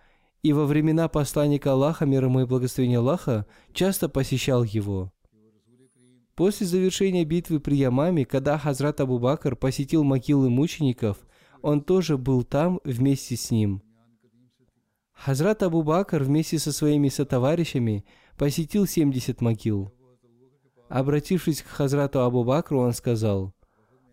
и 0.43 0.53
во 0.53 0.67
времена 0.67 1.07
посланника 1.07 1.71
Аллаха, 1.71 2.05
мир 2.05 2.25
ему 2.25 2.41
и 2.41 2.47
благословения 2.47 2.99
Аллаха, 2.99 3.47
часто 3.73 4.09
посещал 4.09 4.65
его. 4.65 5.13
После 6.35 6.67
завершения 6.67 7.25
битвы 7.25 7.61
при 7.61 7.77
Ямаме, 7.77 8.25
когда 8.25 8.59
Хазрат 8.59 9.01
Абу 9.01 9.21
Бакр 9.21 9.55
посетил 9.55 10.03
могилы 10.03 10.51
мучеников, 10.51 11.17
он 11.63 11.83
тоже 11.83 12.19
был 12.19 12.43
там 12.43 12.81
вместе 12.83 13.37
с 13.37 13.53
ним. 13.53 13.85
Хазрат 15.13 15.63
Абу 15.63 15.85
Бакр 15.85 16.25
вместе 16.25 16.59
со 16.59 16.73
своими 16.73 17.09
сотоварищами 17.09 18.05
посетил 18.37 18.89
70 18.89 19.41
могил. 19.41 19.93
Обратившись 20.93 21.63
к 21.63 21.69
Хазрату 21.69 22.21
Абу 22.21 22.45
Бакру, 22.45 22.79
он 22.79 22.93
сказал, 22.93 23.55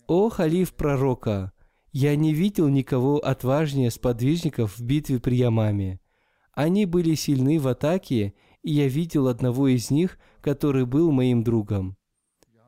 «О 0.07 0.29
халиф 0.29 0.73
пророка, 0.73 1.51
я 1.91 2.15
не 2.15 2.33
видел 2.33 2.69
никого 2.69 3.17
отважнее 3.17 3.91
сподвижников 3.91 4.77
в 4.77 4.81
битве 4.81 5.19
при 5.19 5.35
Ямаме. 5.35 5.99
Они 6.53 6.85
были 6.85 7.15
сильны 7.15 7.59
в 7.59 7.67
атаке, 7.67 8.33
и 8.63 8.71
я 8.71 8.87
видел 8.87 9.27
одного 9.27 9.67
из 9.67 9.91
них, 9.91 10.17
который 10.39 10.85
был 10.85 11.11
моим 11.11 11.43
другом. 11.43 11.97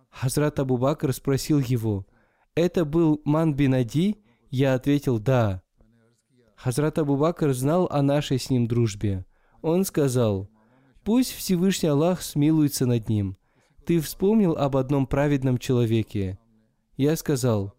Хазрат 0.10 0.60
Абу 0.60 0.77
Бакр 0.77 1.13
спросил 1.13 1.60
его, 1.60 2.06
«Это 2.53 2.84
был 2.84 3.22
Ман 3.24 3.53
бин 3.53 3.75
Ади?» 3.75 4.18
Я 4.50 4.74
ответил, 4.74 5.20
«Да». 5.20 5.62
Хазрат 6.58 7.00
Абу 7.00 7.15
Бакр 7.15 7.53
знал 7.53 7.88
о 7.89 8.01
нашей 8.01 8.39
с 8.39 8.50
ним 8.50 8.68
дружбе. 8.68 9.25
Он 9.62 9.86
сказал, 9.86 10.50
«Пусть 11.06 11.32
Всевышний 11.32 11.88
Аллах 11.88 12.22
смилуется 12.22 12.86
над 12.86 13.08
ним. 13.08 13.38
Ты 13.86 14.00
вспомнил 14.00 14.54
об 14.58 14.78
одном 14.78 15.08
праведном 15.08 15.58
человеке». 15.58 16.40
Я 16.98 17.16
сказал, 17.16 17.74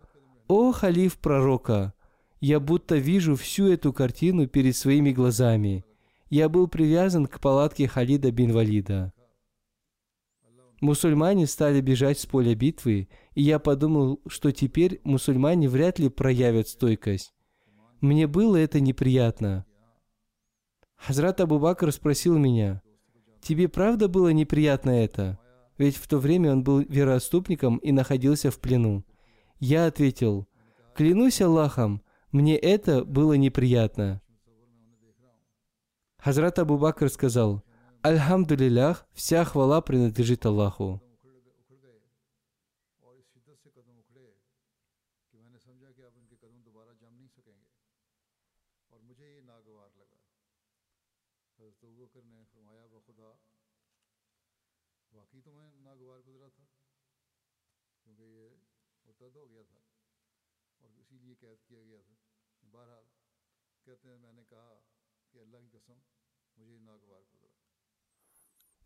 «О, 0.49 0.73
халиф 0.73 1.19
пророка, 1.19 1.95
я 2.43 2.59
будто 2.59 2.97
вижу 2.97 3.37
всю 3.37 3.69
эту 3.69 3.93
картину 3.93 4.49
перед 4.49 4.75
своими 4.75 5.13
глазами. 5.13 5.85
Я 6.29 6.49
был 6.49 6.67
привязан 6.67 7.27
к 7.27 7.39
палатке 7.39 7.87
Халида 7.87 8.33
бин 8.33 8.53
Валида. 8.53 9.13
Мусульмане 10.81 11.47
стали 11.47 11.81
бежать 11.81 12.19
с 12.19 12.27
поля 12.27 12.57
битвы, 12.57 13.09
и 13.35 13.43
я 13.43 13.61
подумал, 13.61 14.21
что 14.27 14.51
теперь 14.51 15.01
мусульмане 15.05 15.69
вряд 15.69 16.01
ли 16.01 16.09
проявят 16.09 16.67
стойкость. 16.67 17.33
Мне 18.01 18.27
было 18.27 18.57
это 18.57 18.81
неприятно. 18.81 19.65
Хазрат 20.97 21.41
Абу 21.41 21.61
Бакр 21.61 21.93
спросил 21.93 22.37
меня, 22.37 22.83
«Тебе 23.41 23.69
правда 23.69 24.09
было 24.09 24.31
неприятно 24.31 24.91
это?» 24.91 25.39
Ведь 25.83 25.97
в 25.97 26.07
то 26.07 26.19
время 26.19 26.53
он 26.53 26.63
был 26.63 26.79
вероотступником 26.79 27.79
и 27.79 27.91
находился 27.91 28.53
в 28.53 28.61
плену. 28.61 29.05
Я 29.59 29.87
ответил, 29.87 30.47
«Клянусь 30.95 31.41
Аллахом, 31.43 32.03
мне 32.31 32.57
это 32.57 33.05
было 33.05 33.33
неприятно». 33.33 34.23
Хазрат 36.19 36.61
Абу 36.61 36.79
Бакр 36.79 37.09
сказал, 37.09 37.65
Альхамдулилях, 38.01 39.09
вся 39.13 39.45
хвала 39.45 39.81
принадлежит 39.81 40.47
Аллаху. 40.47 41.03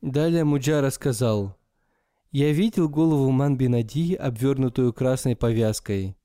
Далее 0.01 0.45
Муджа 0.45 0.81
рассказал, 0.81 1.57
«Я 2.31 2.53
видел 2.53 2.89
голову 2.89 3.31
Манбинади, 3.31 4.15
обвернутую 4.15 4.93
красной 4.93 5.37
повязкой. 5.37 6.17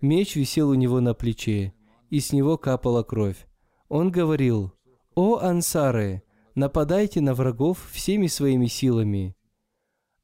Меч 0.00 0.36
висел 0.36 0.70
у 0.70 0.74
него 0.74 1.00
на 1.00 1.14
плече, 1.14 1.74
и 2.10 2.20
с 2.20 2.32
него 2.32 2.56
капала 2.56 3.02
кровь. 3.02 3.46
Он 3.88 4.10
говорил, 4.10 4.72
«О, 5.14 5.38
ансары, 5.38 6.22
нападайте 6.54 7.20
на 7.20 7.34
врагов 7.34 7.88
всеми 7.90 8.28
своими 8.28 8.66
силами». 8.66 9.37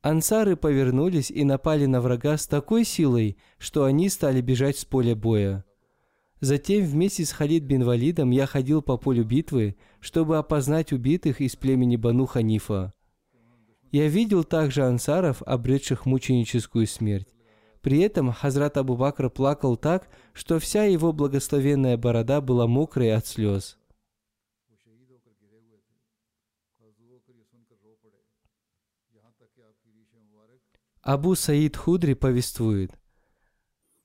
Ансары 0.04 0.54
повернулись 0.54 1.30
и 1.30 1.44
напали 1.44 1.86
на 1.86 2.02
врага 2.02 2.36
с 2.36 2.46
такой 2.46 2.84
силой, 2.84 3.38
что 3.56 3.84
они 3.84 4.10
стали 4.10 4.42
бежать 4.42 4.76
с 4.76 4.84
поля 4.84 5.16
боя. 5.16 5.64
Затем 6.40 6.84
вместе 6.84 7.24
с 7.24 7.32
Халид 7.32 7.64
бин 7.64 7.84
Валидом 7.84 8.30
я 8.30 8.44
ходил 8.44 8.82
по 8.82 8.98
полю 8.98 9.24
битвы, 9.24 9.76
чтобы 10.00 10.36
опознать 10.36 10.92
убитых 10.92 11.40
из 11.40 11.56
племени 11.56 11.96
Бану 11.96 12.26
Ханифа. 12.26 12.92
Я 13.92 14.08
видел 14.08 14.44
также 14.44 14.84
ансаров, 14.84 15.40
обретших 15.40 16.04
мученическую 16.04 16.86
смерть. 16.86 17.28
При 17.80 18.00
этом 18.00 18.30
Хазрат 18.30 18.76
Абу 18.76 18.98
Бакр 18.98 19.30
плакал 19.30 19.78
так, 19.78 20.10
что 20.34 20.58
вся 20.58 20.84
его 20.84 21.14
благословенная 21.14 21.96
борода 21.96 22.42
была 22.42 22.66
мокрой 22.66 23.14
от 23.14 23.26
слез. 23.26 23.78
Абу 31.04 31.34
Саид 31.34 31.76
Худри 31.76 32.14
повествует. 32.14 32.90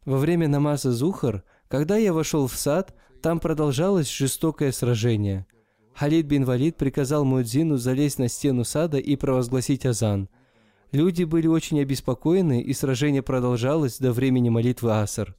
Во 0.03 0.17
время 0.17 0.49
намаза 0.49 0.91
Зухар, 0.91 1.45
когда 1.69 1.95
я 1.95 2.11
вошел 2.11 2.45
в 2.47 2.55
сад, 2.55 2.93
там 3.21 3.39
продолжалось 3.39 4.11
жестокое 4.11 4.73
сражение. 4.73 5.47
Халид 5.95 6.25
бин 6.25 6.43
Валид 6.43 6.75
приказал 6.75 7.23
Мудзину 7.23 7.77
залезть 7.77 8.19
на 8.19 8.27
стену 8.27 8.65
сада 8.65 8.97
и 8.97 9.15
провозгласить 9.15 9.85
азан. 9.85 10.27
Люди 10.91 11.23
были 11.23 11.47
очень 11.47 11.79
обеспокоены, 11.79 12.61
и 12.61 12.73
сражение 12.73 13.21
продолжалось 13.21 13.97
до 13.97 14.11
времени 14.11 14.49
молитвы 14.49 14.91
Аср. 14.99 15.37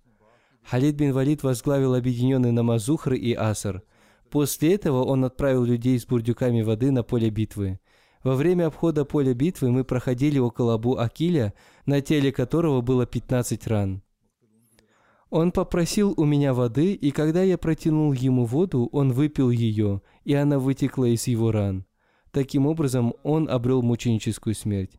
Халид 0.65 0.95
бин 0.95 1.13
Валид 1.13 1.43
возглавил 1.43 1.95
объединенный 1.95 2.53
намаз 2.53 2.85
Зухр 2.85 3.13
и 3.13 3.35
Аср. 3.35 3.83
После 4.31 4.77
этого 4.77 5.05
он 5.05 5.27
отправил 5.27 5.65
людей 5.65 6.01
с 6.01 6.07
бурдюками 6.07 6.63
воды 6.63 6.91
на 6.91 7.03
поле 7.03 7.29
битвы. 7.29 7.81
Во 8.23 8.35
время 8.35 8.67
обхода 8.67 9.05
поля 9.05 9.33
битвы 9.33 9.71
мы 9.71 9.83
проходили 9.83 10.39
около 10.39 10.75
Абу 10.75 10.97
Акиля, 10.97 11.55
на 11.87 12.03
теле 12.03 12.33
которого 12.33 12.83
было 12.83 13.07
15 13.07 13.67
ран. 13.67 14.03
Он 15.31 15.53
попросил 15.53 16.13
у 16.17 16.25
меня 16.25 16.53
воды, 16.53 16.93
и 16.93 17.13
когда 17.13 17.43
я 17.43 17.57
протянул 17.57 18.13
ему 18.13 18.45
воду, 18.45 18.89
он 18.93 19.13
выпил 19.13 19.51
ее, 19.51 20.03
и 20.25 20.35
она 20.35 20.59
вытекла 20.59 21.05
из 21.05 21.27
его 21.29 21.53
ран. 21.53 21.87
Таким 22.33 22.67
образом, 22.67 23.15
он 23.23 23.49
обрел 23.49 23.81
мученическую 23.81 24.55
смерть. 24.55 24.99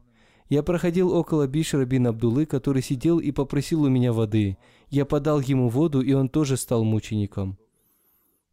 Я 0.50 0.64
проходил 0.64 1.14
около 1.14 1.48
Бишра 1.48 1.86
бин 1.86 2.08
Абдулы, 2.08 2.46
который 2.46 2.82
сидел 2.82 3.20
и 3.20 3.32
попросил 3.32 3.84
у 3.84 3.90
меня 3.90 4.12
воды. 4.12 4.58
Я 4.90 5.06
подал 5.06 5.40
ему 5.42 5.70
воду, 5.70 6.02
и 6.02 6.12
он 6.14 6.28
тоже 6.28 6.58
стал 6.58 6.84
мучеником. 6.84 7.58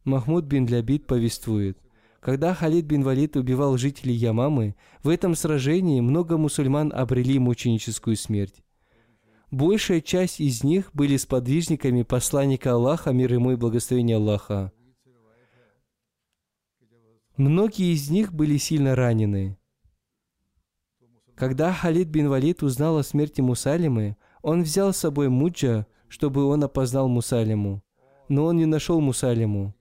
Махмуд 0.03 0.45
бин 0.45 0.65
Лябид 0.65 1.07
повествует. 1.07 1.77
Когда 2.19 2.53
Халид 2.53 2.85
бин 2.85 3.03
Валид 3.03 3.37
убивал 3.37 3.77
жителей 3.77 4.13
Ямамы, 4.13 4.75
в 5.03 5.09
этом 5.09 5.35
сражении 5.35 6.01
много 6.01 6.37
мусульман 6.37 6.91
обрели 6.93 7.39
мученическую 7.39 8.17
смерть. 8.17 8.61
Большая 9.51 10.01
часть 10.01 10.41
из 10.41 10.63
них 10.63 10.91
были 10.93 11.17
сподвижниками 11.17 12.03
посланника 12.03 12.73
Аллаха, 12.73 13.11
мир 13.11 13.33
ему 13.33 13.51
и 13.51 13.55
благословение 13.55 14.17
Аллаха. 14.17 14.71
Многие 17.37 17.93
из 17.93 18.09
них 18.09 18.33
были 18.33 18.57
сильно 18.57 18.95
ранены. 18.95 19.57
Когда 21.35 21.71
Халид 21.71 22.09
бин 22.09 22.27
Валид 22.27 22.61
узнал 22.63 22.97
о 22.97 23.03
смерти 23.03 23.39
Мусалимы, 23.39 24.17
он 24.41 24.63
взял 24.63 24.93
с 24.93 24.97
собой 24.97 25.29
Муджа, 25.29 25.87
чтобы 26.09 26.43
он 26.43 26.65
опознал 26.65 27.07
Мусалиму. 27.07 27.81
Но 28.27 28.43
он 28.45 28.57
не 28.57 28.65
нашел 28.65 28.99
Мусалиму. 28.99 29.73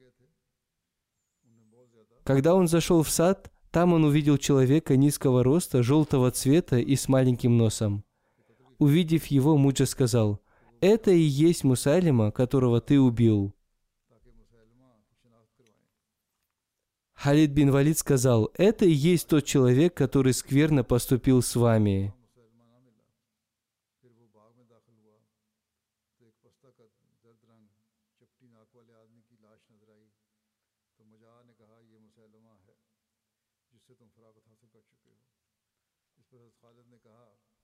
Когда 2.29 2.55
он 2.55 2.69
зашел 2.69 3.03
в 3.03 3.09
сад, 3.09 3.51
там 3.71 3.95
он 3.95 4.05
увидел 4.05 4.37
человека 4.37 4.99
низкого 4.99 5.43
роста, 5.43 5.83
желтого 5.83 6.31
цвета 6.31 6.77
и 6.77 6.95
с 6.95 7.09
маленьким 7.09 7.57
носом. 7.57 8.05
Увидев 8.77 9.29
его, 9.29 9.57
Муджа 9.57 9.87
сказал, 9.87 10.39
«Это 10.83 11.11
и 11.11 11.23
есть 11.23 11.65
Мусалима, 11.65 12.31
которого 12.31 12.83
ты 12.83 13.01
убил». 13.01 13.55
Халид 17.15 17.51
бин 17.53 17.71
Валид 17.71 17.97
сказал, 17.97 18.51
«Это 18.59 18.85
и 18.85 18.93
есть 18.93 19.27
тот 19.29 19.47
человек, 19.47 19.95
который 19.95 20.35
скверно 20.35 20.85
поступил 20.85 21.41
с 21.41 21.57
вами». 21.57 22.13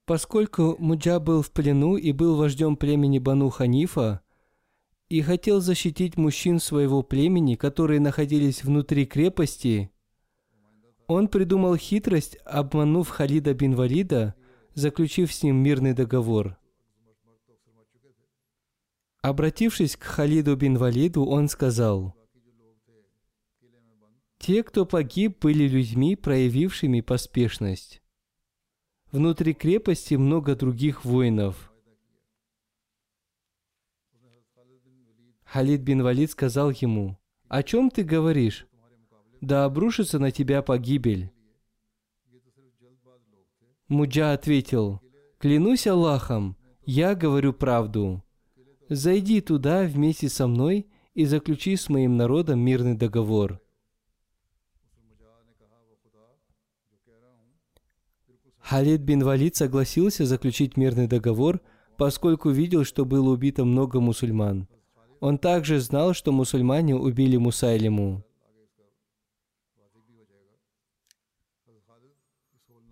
Поскольку 0.07 0.77
Муджа 0.79 1.18
был 1.18 1.40
в 1.42 1.51
плену 1.51 1.97
и 1.97 2.12
был 2.12 2.37
вождем 2.37 2.77
племени 2.77 3.18
Бану 3.18 3.49
Ханифа, 3.49 4.20
и 5.09 5.23
хотел 5.23 5.61
защитить 5.61 6.16
мужчин 6.16 6.59
своего 6.59 7.03
племени, 7.03 7.55
которые 7.55 8.01
находились 8.01 8.64
внутри 8.64 9.07
крепости, 9.07 9.90
он 11.07 11.29
придумал 11.29 11.77
хитрость, 11.77 12.37
обманув 12.44 13.09
Халида 13.11 13.55
бин 13.55 13.75
Валида, 13.75 14.35
заключив 14.75 15.33
с 15.33 15.42
ним 15.42 15.57
мирный 15.57 15.92
договор. 15.92 16.57
Обратившись 19.23 19.97
к 19.97 20.03
Халиду 20.03 20.57
бин 20.57 20.77
Валиду, 20.77 21.25
он 21.25 21.49
сказал, 21.49 22.14
«Те, 24.47 24.63
кто 24.63 24.85
погиб, 24.85 25.39
были 25.41 25.67
людьми, 25.67 26.17
проявившими 26.17 27.01
поспешность. 27.01 28.03
Внутри 29.11 29.55
крепости 29.55 30.17
много 30.17 30.55
других 30.55 31.07
воинов. 31.07 31.73
Халид 35.45 35.81
бин 35.81 36.03
Валид 36.03 36.31
сказал 36.31 36.73
ему, 36.73 37.19
«О 37.49 37.63
чем 37.63 37.89
ты 37.89 38.03
говоришь? 38.03 38.67
Да 39.41 39.65
обрушится 39.65 40.19
на 40.19 40.31
тебя 40.31 40.61
погибель». 40.61 41.33
Муджа 43.89 44.35
ответил, 44.35 45.01
«Клянусь 45.39 45.87
Аллахом, 45.87 46.59
я 46.85 47.15
говорю 47.15 47.55
правду. 47.55 48.23
Зайди 48.91 49.41
туда 49.41 49.85
вместе 49.85 50.29
со 50.29 50.47
мной 50.47 50.87
и 51.15 51.25
заключи 51.25 51.77
с 51.77 51.89
моим 51.89 52.19
народом 52.19 52.61
мирный 52.61 52.95
договор». 52.95 53.63
Халид 58.64 59.03
бин 59.03 59.22
Валид 59.22 59.57
согласился 59.57 60.24
заключить 60.24 60.79
мирный 60.79 61.07
договор, 61.07 61.61
поскольку 61.98 62.48
видел, 62.48 62.85
что 62.85 63.05
было 63.05 63.29
убито 63.31 63.64
много 63.66 64.00
мусульман. 64.00 64.68
Он 65.20 65.37
также 65.37 65.81
знал, 65.81 66.14
что 66.14 66.33
мусульмане 66.33 66.96
убили 66.96 67.37
Мусайлиму. 67.37 68.24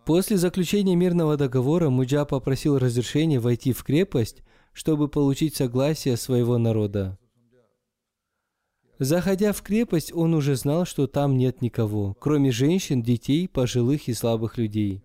После 0.04 0.36
заключения 0.36 0.94
мирного 0.94 1.36
договора 1.36 1.88
Муджа 1.88 2.26
попросил 2.26 2.78
разрешения 2.78 3.38
войти 3.38 3.72
в 3.72 3.82
крепость, 3.82 4.42
чтобы 4.72 5.08
получить 5.08 5.54
согласие 5.56 6.16
своего 6.18 6.58
народа. 6.58 7.18
Заходя 8.98 9.52
в 9.52 9.62
крепость, 9.62 10.12
он 10.12 10.34
уже 10.34 10.54
знал, 10.56 10.84
что 10.84 11.06
там 11.06 11.38
нет 11.38 11.62
никого, 11.62 12.14
кроме 12.20 12.50
женщин, 12.50 13.02
детей, 13.02 13.48
пожилых 13.48 14.08
и 14.08 14.14
слабых 14.14 14.58
людей. 14.58 15.02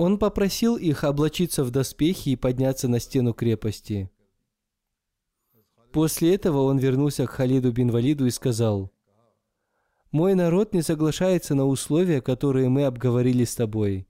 Он 0.00 0.16
попросил 0.18 0.78
их 0.78 1.04
облачиться 1.04 1.62
в 1.62 1.70
доспехи 1.70 2.30
и 2.30 2.36
подняться 2.36 2.88
на 2.88 3.00
стену 3.00 3.34
крепости. 3.34 4.10
После 5.92 6.34
этого 6.34 6.62
он 6.62 6.78
вернулся 6.78 7.26
к 7.26 7.32
Халиду 7.32 7.70
бин 7.70 7.90
Валиду 7.90 8.24
и 8.24 8.30
сказал, 8.30 8.90
«Мой 10.10 10.34
народ 10.34 10.72
не 10.72 10.80
соглашается 10.80 11.54
на 11.54 11.66
условия, 11.66 12.22
которые 12.22 12.70
мы 12.70 12.84
обговорили 12.84 13.44
с 13.44 13.54
тобой». 13.54 14.08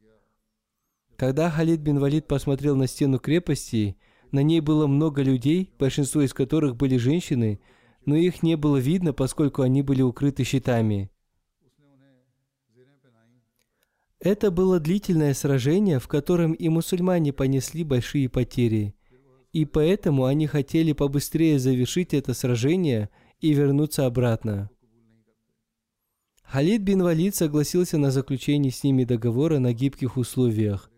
Когда 1.17 1.51
Халид 1.51 1.81
бин 1.81 1.99
Валид 1.99 2.29
посмотрел 2.29 2.77
на 2.77 2.87
стену 2.87 3.19
крепости, 3.19 3.97
на 4.31 4.45
ней 4.45 4.61
было 4.61 4.87
много 4.87 5.23
людей, 5.23 5.73
большинство 5.77 6.23
из 6.23 6.33
которых 6.33 6.77
были 6.77 6.99
женщины, 6.99 7.59
но 8.07 8.15
их 8.15 8.45
не 8.45 8.57
было 8.57 8.77
видно, 8.77 9.13
поскольку 9.13 9.63
они 9.63 9.83
были 9.83 10.03
укрыты 10.03 10.45
щитами. 10.45 11.11
Это 14.21 14.51
было 14.51 14.79
длительное 14.79 15.33
сражение, 15.33 15.99
в 15.99 16.07
котором 16.07 16.53
и 16.53 16.69
мусульмане 16.69 17.33
понесли 17.33 17.85
большие 17.85 18.29
потери. 18.29 18.95
И 19.53 19.65
поэтому 19.65 20.27
они 20.27 20.47
хотели 20.47 20.93
побыстрее 20.93 21.59
завершить 21.59 22.13
это 22.13 22.35
сражение 22.35 23.09
и 23.41 23.55
вернуться 23.55 24.05
обратно. 24.05 24.71
Халид 26.43 26.83
бин 26.83 27.03
Валид 27.03 27.35
согласился 27.35 27.97
на 27.97 28.11
заключение 28.11 28.71
с 28.71 28.85
ними 28.85 29.05
договора 29.05 29.59
на 29.59 29.73
гибких 29.73 30.17
условиях. 30.17 30.91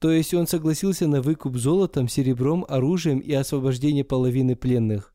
То 0.00 0.10
есть 0.10 0.34
он 0.34 0.46
согласился 0.46 1.06
на 1.06 1.22
выкуп 1.22 1.56
золотом, 1.56 2.08
серебром, 2.08 2.64
оружием 2.68 3.18
и 3.18 3.32
освобождение 3.32 4.02
половины 4.02 4.56
пленных. 4.56 5.14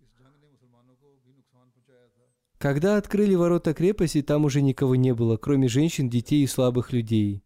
Когда 2.66 2.98
открыли 2.98 3.36
ворота 3.36 3.76
крепости, 3.76 4.24
там 4.24 4.44
уже 4.44 4.64
никого 4.64 4.96
не 4.96 5.14
было, 5.14 5.38
кроме 5.38 5.68
женщин, 5.68 6.10
детей 6.10 6.44
и 6.44 6.48
слабых 6.48 6.92
людей. 6.94 7.44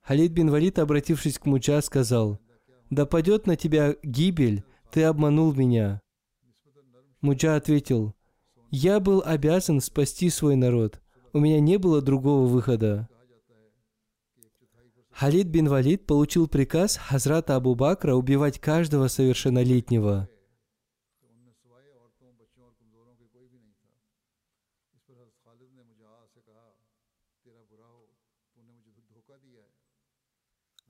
Халид 0.00 0.32
бин 0.32 0.50
Валид, 0.50 0.80
обратившись 0.80 1.38
к 1.38 1.46
Муджа, 1.46 1.80
сказал, 1.80 2.40
«Да 2.90 3.06
падет 3.06 3.46
на 3.46 3.54
тебя 3.54 3.94
гибель, 4.02 4.64
ты 4.90 5.04
обманул 5.04 5.54
меня». 5.54 6.02
Муджа 7.20 7.54
ответил, 7.54 8.16
«Я 8.72 8.98
был 8.98 9.22
обязан 9.24 9.80
спасти 9.80 10.28
свой 10.28 10.56
народ. 10.56 11.00
У 11.32 11.38
меня 11.38 11.60
не 11.60 11.76
было 11.76 12.02
другого 12.02 12.48
выхода». 12.48 13.08
Халид 15.12 15.46
бин 15.46 15.68
Валид 15.68 16.04
получил 16.04 16.48
приказ 16.48 16.96
Хазрата 16.96 17.54
Абу 17.54 17.76
Бакра 17.76 18.16
убивать 18.16 18.58
каждого 18.58 19.06
совершеннолетнего– 19.06 20.28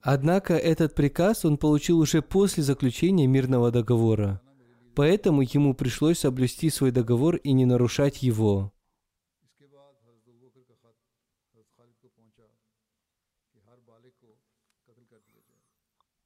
Однако 0.01 0.53
этот 0.53 0.95
приказ 0.95 1.43
он 1.43 1.57
получил 1.57 1.99
уже 1.99 2.21
после 2.21 2.63
заключения 2.63 3.27
мирного 3.27 3.71
договора. 3.71 4.41
Поэтому 4.95 5.41
ему 5.41 5.73
пришлось 5.73 6.19
соблюсти 6.19 6.69
свой 6.69 6.91
договор 6.91 7.35
и 7.35 7.51
не 7.51 7.65
нарушать 7.65 8.23
его. 8.23 8.71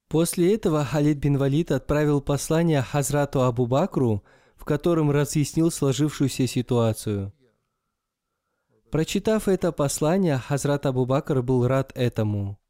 После 0.08 0.54
этого 0.54 0.84
Халид 0.84 1.18
бин 1.18 1.38
Валид 1.38 1.72
отправил 1.72 2.20
послание 2.20 2.82
Хазрату 2.82 3.42
Абу 3.42 3.66
Бакру, 3.66 4.22
в 4.62 4.64
котором 4.64 5.10
разъяснил 5.10 5.72
сложившуюся 5.72 6.46
ситуацию. 6.46 7.32
Прочитав 8.92 9.48
это 9.48 9.72
послание, 9.72 10.38
Хазрат 10.38 10.86
Абу 10.86 11.04
Бакр 11.04 11.42
был 11.42 11.66
рад 11.66 11.90
этому. 11.96 12.60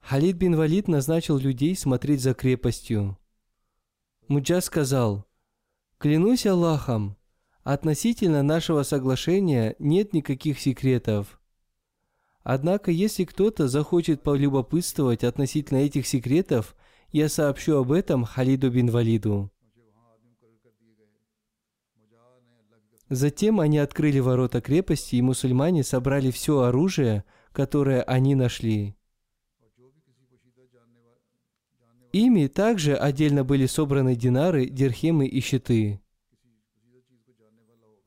Халид 0.00 0.36
бин 0.36 0.56
Валид 0.56 0.88
назначил 0.88 1.36
людей 1.36 1.76
смотреть 1.76 2.22
за 2.22 2.32
крепостью. 2.32 3.18
Муджа 4.26 4.62
сказал, 4.62 5.26
«Клянусь 5.98 6.46
Аллахом, 6.46 7.18
относительно 7.62 8.42
нашего 8.42 8.84
соглашения 8.84 9.76
нет 9.78 10.14
никаких 10.14 10.58
секретов. 10.58 11.38
Однако, 12.42 12.90
если 12.90 13.24
кто-то 13.24 13.66
захочет 13.68 14.22
полюбопытствовать 14.22 15.24
относительно 15.24 15.78
этих 15.78 16.06
секретов, 16.06 16.75
я 17.12 17.28
сообщу 17.28 17.76
об 17.76 17.92
этом 17.92 18.24
Халиду 18.24 18.70
бин 18.70 18.90
Валиду». 18.90 19.50
Затем 23.08 23.60
они 23.60 23.78
открыли 23.78 24.18
ворота 24.18 24.60
крепости, 24.60 25.16
и 25.16 25.22
мусульмане 25.22 25.84
собрали 25.84 26.30
все 26.30 26.60
оружие, 26.60 27.24
которое 27.52 28.02
они 28.02 28.34
нашли. 28.34 28.96
Ими 32.12 32.46
также 32.46 32.96
отдельно 32.96 33.44
были 33.44 33.66
собраны 33.66 34.16
динары, 34.16 34.66
дирхемы 34.66 35.26
и 35.26 35.40
щиты. 35.40 36.00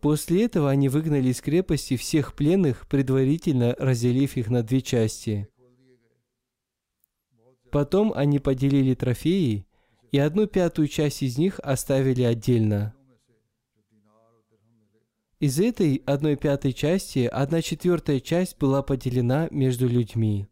После 0.02 0.46
этого 0.46 0.70
они 0.70 0.90
выгнали 0.90 1.30
из 1.30 1.42
крепости 1.42 1.96
всех 1.98 2.34
пленных, 2.34 2.88
предварительно 2.88 3.76
разделив 3.78 4.38
их 4.38 4.50
на 4.50 4.64
две 4.64 4.82
части. 4.82 5.50
Потом 7.72 8.12
они 8.16 8.40
поделили 8.40 8.96
трофеи, 8.96 9.66
и 10.12 10.18
одну 10.18 10.48
пятую 10.48 10.88
часть 10.88 11.22
из 11.22 11.38
них 11.38 11.60
оставили 11.60 12.24
отдельно. 12.24 12.96
Из 15.40 15.60
этой 15.60 16.02
одной 16.06 16.36
пятой 16.36 16.74
части 16.74 17.20
одна 17.32 17.62
четвертая 17.62 18.20
часть 18.20 18.58
была 18.58 18.82
поделена 18.82 19.48
между 19.52 19.88
людьми. 19.88 20.50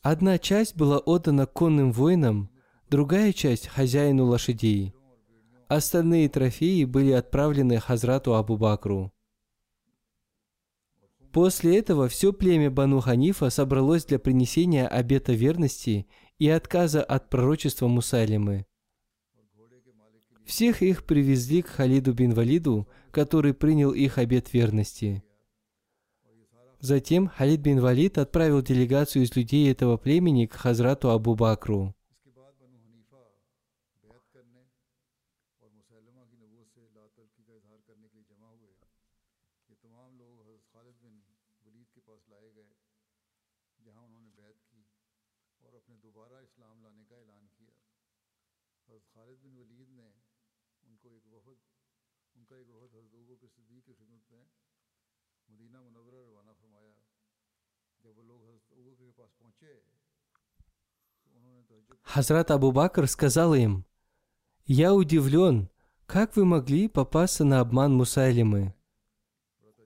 Одна 0.00 0.38
часть 0.38 0.76
была 0.76 0.98
отдана 0.98 1.44
конным 1.46 1.92
воинам, 1.92 2.48
другая 2.88 3.32
часть– 3.32 3.66
хозяину 3.68 4.24
лошадей. 4.24 4.94
Остальные 5.66 6.30
трофеи 6.30 6.84
были 6.84 7.10
отправлены 7.10 7.78
Хазрату 7.78 8.34
Абу 8.34 8.56
Бакру. 8.56 9.12
После 11.32 11.78
этого 11.78 12.08
все 12.08 12.32
племя 12.32 12.70
Бану 12.70 13.00
Ханифа 13.00 13.50
собралось 13.50 14.04
для 14.04 14.18
принесения 14.18 14.86
обета 14.86 15.32
верности 15.32 16.06
и 16.38 16.48
отказа 16.48 17.02
от 17.02 17.28
пророчества 17.28 17.86
Мусалимы. 17.86 18.66
Всех 20.44 20.80
их 20.80 21.04
привезли 21.04 21.60
к 21.60 21.68
Халиду 21.68 22.14
бин 22.14 22.32
Валиду, 22.32 22.88
который 23.10 23.52
принял 23.52 23.90
их 23.90 24.16
обет 24.16 24.52
верности. 24.54 25.22
Затем 26.80 27.28
Халид 27.28 27.60
бин 27.60 27.80
Валид 27.80 28.16
отправил 28.16 28.62
делегацию 28.62 29.24
из 29.24 29.36
людей 29.36 29.70
этого 29.70 29.98
племени 29.98 30.46
к 30.46 30.54
Хазрату 30.54 31.10
Абу 31.10 31.34
Бакру. 31.34 31.94
Хазрат 62.08 62.50
Абу 62.50 62.72
Бакр 62.72 63.06
сказал 63.06 63.54
им, 63.54 63.84
«Я 64.64 64.94
удивлен, 64.94 65.68
как 66.06 66.36
вы 66.36 66.46
могли 66.46 66.88
попасться 66.88 67.44
на 67.44 67.60
обман 67.60 67.94
Мусайлимы?» 67.94 68.74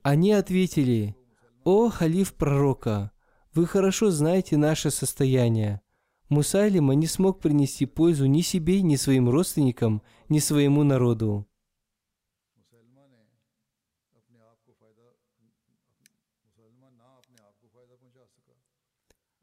Они 0.03 0.31
ответили, 0.31 1.17
«О, 1.65 1.89
халиф 1.89 2.33
пророка, 2.33 3.11
вы 3.53 3.67
хорошо 3.67 4.09
знаете 4.09 4.55
наше 4.55 4.89
состояние. 4.89 5.81
Мусайлима 6.29 6.95
не 6.95 7.07
смог 7.07 7.41
принести 7.41 7.85
пользу 7.85 8.25
ни 8.25 8.39
себе, 8.39 8.81
ни 8.81 8.95
своим 8.95 9.29
родственникам, 9.29 10.01
ни 10.29 10.39
своему 10.39 10.83
народу. 10.83 11.45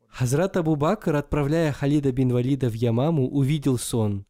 Хазрат 0.09 0.57
Абу 0.57 0.77
Бакр, 0.77 1.17
отправляя 1.17 1.73
Халида 1.73 2.13
бин 2.13 2.33
Валида 2.33 2.69
в 2.69 2.75
Ямаму, 2.75 3.29
увидел 3.29 3.79
сон. 3.79 4.27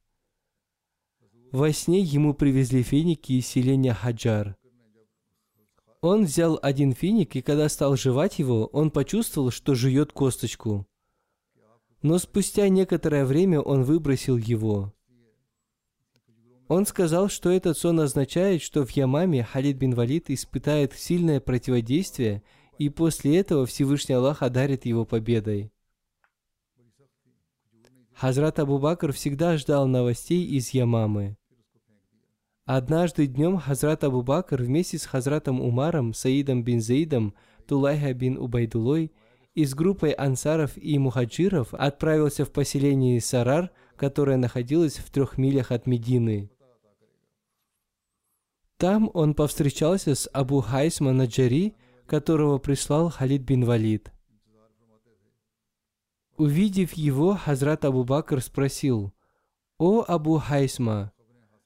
Во 1.52 1.72
сне 1.72 2.00
ему 2.00 2.34
привезли 2.34 2.82
финики 2.82 3.32
из 3.32 3.46
селения 3.46 3.92
Хаджар. 3.92 4.56
Он 6.00 6.24
взял 6.24 6.58
один 6.62 6.92
финик, 6.92 7.36
и 7.36 7.42
когда 7.42 7.68
стал 7.68 7.96
жевать 7.96 8.38
его, 8.38 8.66
он 8.66 8.90
почувствовал, 8.90 9.50
что 9.50 9.74
жует 9.74 10.12
косточку. 10.12 10.86
Но 12.02 12.18
спустя 12.18 12.68
некоторое 12.68 13.26
время 13.26 13.60
он 13.60 13.82
выбросил 13.82 14.36
его. 14.38 14.94
Он 16.68 16.86
сказал, 16.86 17.28
что 17.28 17.50
этот 17.50 17.76
сон 17.76 17.98
означает, 17.98 18.62
что 18.62 18.86
в 18.86 18.90
Ямаме 18.92 19.42
Халид 19.42 19.76
бин 19.76 19.92
Валид 19.92 20.30
испытает 20.30 20.92
сильное 20.92 21.40
противодействие, 21.40 22.44
и 22.80 22.88
после 22.88 23.36
этого 23.36 23.66
Всевышний 23.66 24.14
Аллах 24.14 24.40
одарит 24.40 24.86
его 24.86 25.04
победой. 25.04 25.70
Хазрат 28.14 28.58
Абу 28.58 28.78
Бакр 28.78 29.12
всегда 29.12 29.58
ждал 29.58 29.86
новостей 29.86 30.46
из 30.46 30.70
Ямамы. 30.70 31.36
Однажды 32.64 33.26
днем 33.26 33.58
Хазрат 33.58 34.02
Абу 34.02 34.22
Бакр 34.22 34.62
вместе 34.62 34.96
с 34.96 35.04
Хазратом 35.04 35.60
Умаром, 35.60 36.14
Саидом 36.14 36.64
бин 36.64 36.80
Заидом, 36.80 37.34
Тулайха 37.66 38.14
бин 38.14 38.38
Убайдулой 38.38 39.12
и 39.54 39.66
с 39.66 39.74
группой 39.74 40.12
ансаров 40.12 40.78
и 40.78 40.96
мухаджиров 40.96 41.74
отправился 41.74 42.46
в 42.46 42.50
поселение 42.50 43.20
Сарар, 43.20 43.70
которое 43.96 44.38
находилось 44.38 44.96
в 44.96 45.10
трех 45.10 45.36
милях 45.36 45.70
от 45.70 45.86
Медины. 45.86 46.50
Там 48.78 49.10
он 49.12 49.34
повстречался 49.34 50.14
с 50.14 50.30
Абу 50.32 50.62
Хайсма 50.62 51.12
Наджари, 51.12 51.74
которого 52.10 52.58
прислал 52.58 53.08
Халид 53.08 53.42
бин 53.42 53.64
Валид– 53.64 54.12
Увидев 56.40 56.94
его, 56.94 57.34
Хазрат 57.36 57.84
Абу 57.84 58.02
Бакр 58.02 58.40
спросил, 58.40 59.12
«О 59.76 60.02
Абу 60.08 60.38
Хайсма, 60.38 61.12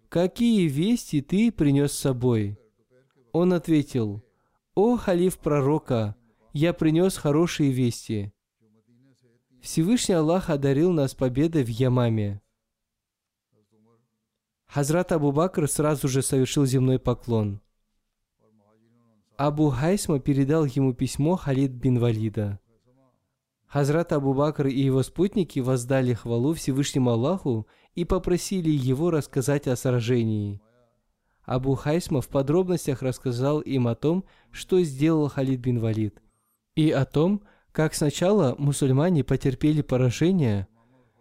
какие 0.08 0.66
вести 0.66 1.22
ты 1.22 1.52
принес 1.52 1.92
с 1.92 1.98
собой?» 2.00 2.58
Он 3.30 3.52
ответил, 3.52 4.24
«О 4.74 4.96
халиф 4.96 5.38
пророка, 5.38 6.16
я 6.52 6.72
принес 6.72 7.16
хорошие 7.16 7.70
вести. 7.70 8.32
Всевышний 9.62 10.16
Аллах 10.16 10.50
одарил 10.50 10.90
нас 10.90 11.14
победой 11.14 11.62
в 11.62 11.68
Ямаме». 11.68 12.42
Хазрат 14.66 15.12
Абу 15.12 15.30
Бакр 15.30 15.70
сразу 15.70 16.08
же 16.08 16.20
совершил 16.20 16.66
земной 16.66 16.98
поклон. 16.98 17.60
Абу 19.36 19.70
Хайсма 19.70 20.20
передал 20.20 20.64
ему 20.64 20.94
письмо 20.94 21.36
Халид 21.36 21.72
бин 21.72 21.98
Валида– 21.98 22.58
Хазрат 23.74 24.12
Абу 24.12 24.34
Бакр 24.34 24.68
и 24.68 24.80
его 24.80 25.02
спутники 25.02 25.58
воздали 25.58 26.12
хвалу 26.12 26.54
Всевышнему 26.54 27.10
Аллаху 27.10 27.66
и 27.96 28.04
попросили 28.04 28.70
его 28.70 29.10
рассказать 29.10 29.66
о 29.66 29.74
сражении. 29.74 30.60
Абу 31.42 31.74
Хайсма 31.74 32.20
в 32.20 32.28
подробностях 32.28 33.02
рассказал 33.02 33.58
им 33.58 33.88
о 33.88 33.96
том, 33.96 34.26
что 34.52 34.80
сделал 34.82 35.28
Халид 35.28 35.58
бин 35.58 35.80
Валид, 35.80 36.22
и 36.76 36.92
о 36.92 37.04
том, 37.04 37.42
как 37.72 37.94
сначала 37.94 38.54
мусульмане 38.58 39.24
потерпели 39.24 39.82
поражение, 39.82 40.68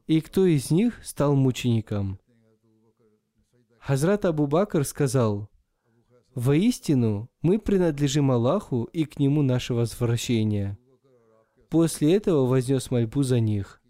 и 0.05 0.21
кто 0.21 0.45
из 0.45 0.69
них 0.69 1.03
стал 1.03 1.33
мучеником. 1.35 2.19
Хазрат 3.79 4.25
Абу 4.25 4.45
Бакр 4.45 4.85
сказал, 4.85 5.49
«Воистину, 6.35 7.29
мы 7.41 7.59
принадлежим 7.59 8.31
Аллаху 8.31 8.85
и 8.85 9.05
к 9.05 9.19
Нему 9.19 9.43
наше 9.43 9.73
возвращение». 9.73 10.77
После 11.69 12.15
этого 12.15 12.45
вознес 12.45 12.91
мольбу 12.91 13.23
за 13.23 13.39
них. 13.39 13.81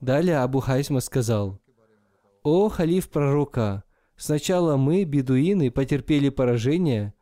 Далее 0.00 0.38
Абу 0.38 0.60
Хайсма 0.60 1.00
сказал, 1.00 1.60
«О 2.42 2.68
халиф 2.68 3.10
пророка, 3.10 3.84
сначала 4.16 4.76
мы, 4.76 5.04
бедуины, 5.04 5.70
потерпели 5.70 6.28
поражение, 6.28 7.14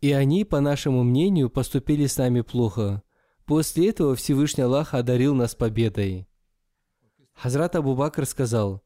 и 0.00 0.12
они, 0.12 0.44
по 0.44 0.60
нашему 0.60 1.02
мнению, 1.04 1.50
поступили 1.50 2.06
с 2.06 2.16
нами 2.16 2.40
плохо. 2.40 3.02
После 3.44 3.90
этого 3.90 4.16
Всевышний 4.16 4.64
Аллах 4.64 4.94
одарил 4.94 5.34
нас 5.34 5.54
победой». 5.54 6.26
Хазрат 7.34 7.76
Абу 7.76 7.94
Бакр 7.94 8.24
сказал, 8.24 8.82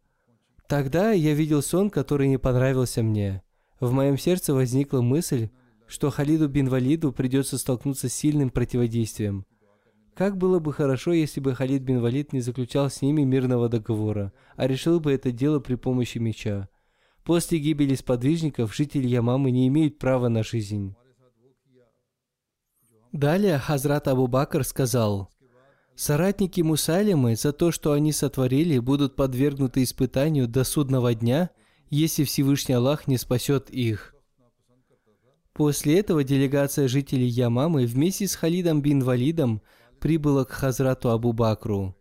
«Тогда 0.66 1.12
я 1.12 1.35
видел 1.35 1.62
сон, 1.62 1.90
который 1.90 2.29
не 2.29 2.38
понравился 2.38 3.03
мне. 3.03 3.42
В 3.81 3.93
моем 3.93 4.19
сердце 4.19 4.55
возникла 4.55 5.01
мысль, 5.01 5.51
что 5.87 6.11
Халиду 6.11 6.49
бин 6.49 6.69
Валиду 6.69 7.12
придется 7.12 7.59
столкнуться 7.59 8.09
с 8.09 8.15
сильным 8.15 8.51
противодействием– 8.51 9.45
как 10.17 10.39
было 10.39 10.61
бы 10.61 10.73
хорошо, 10.73 11.12
если 11.12 11.41
бы 11.41 11.55
Халид 11.55 11.83
бин 11.83 12.01
Валид 12.01 12.33
не 12.33 12.41
заключал 12.41 12.89
с 12.89 13.03
ними 13.03 13.23
мирного 13.23 13.69
договора, 13.69 14.33
а 14.57 14.67
решил 14.67 14.99
бы 14.99 15.12
это 15.12 15.31
дело 15.31 15.61
при 15.61 15.75
помощи 15.75 16.17
меча. 16.17 16.71
После 17.23 17.59
гибели 17.59 17.95
сподвижников 17.95 18.75
жители 18.75 19.07
Ямамы 19.07 19.51
не 19.51 19.69
имеют 19.69 19.99
права 19.99 20.29
на 20.29 20.43
жизнь. 20.43 20.97
Далее 23.12 23.59
Хазрат 23.59 24.09
Абу 24.09 24.27
Бакр 24.27 24.65
сказал, 24.65 25.29
«Соратники 25.95 26.62
Мусалимы 26.62 27.37
за 27.37 27.53
то, 27.53 27.71
что 27.71 27.93
они 27.93 28.11
сотворили, 28.12 28.79
будут 28.79 29.17
подвергнуты 29.17 29.83
испытанию 29.83 30.49
до 30.49 30.65
судного 30.65 31.15
дня, 31.15 31.51
если 31.90 32.25
Всевышний 32.25 32.75
Аллах 32.75 33.07
не 33.07 33.18
спасет 33.18 33.70
их». 33.70 34.14
После 35.53 35.99
этого 35.99 36.22
делегация 36.22 36.87
жителей 36.87 37.29
Ямамы 37.29 37.87
вместе 37.87 38.29
с 38.29 38.35
Халидом 38.35 38.83
бин 38.83 39.03
Валидом– 39.03 39.62
прибыло 39.99 40.44
к 40.44 40.51
Хазрату 40.51 41.11
Абу 41.11 41.33
Бакру. 41.33 41.96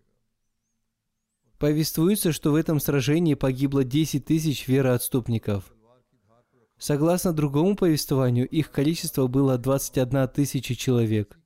Повествуется, 1.58 2.32
что 2.32 2.52
в 2.52 2.56
этом 2.56 2.80
сражении 2.80 3.34
погибло 3.34 3.84
10 3.84 4.26
тысяч 4.26 4.68
вероотступников. 4.68 5.74
Согласно 6.78 7.32
другому 7.32 7.76
повествованию, 7.76 8.48
их 8.48 8.72
количество 8.72 9.28
было 9.28 9.58
21 9.58 10.28
тысяча 10.28 10.76
человек. 10.76 11.40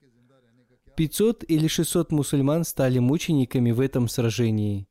500 0.98 1.46
или 1.48 1.68
600 1.68 2.12
мусульман 2.12 2.66
стали 2.66 3.00
мучениками 3.00 3.72
в 3.72 3.80
этом 3.80 4.10
сражении. 4.10 4.89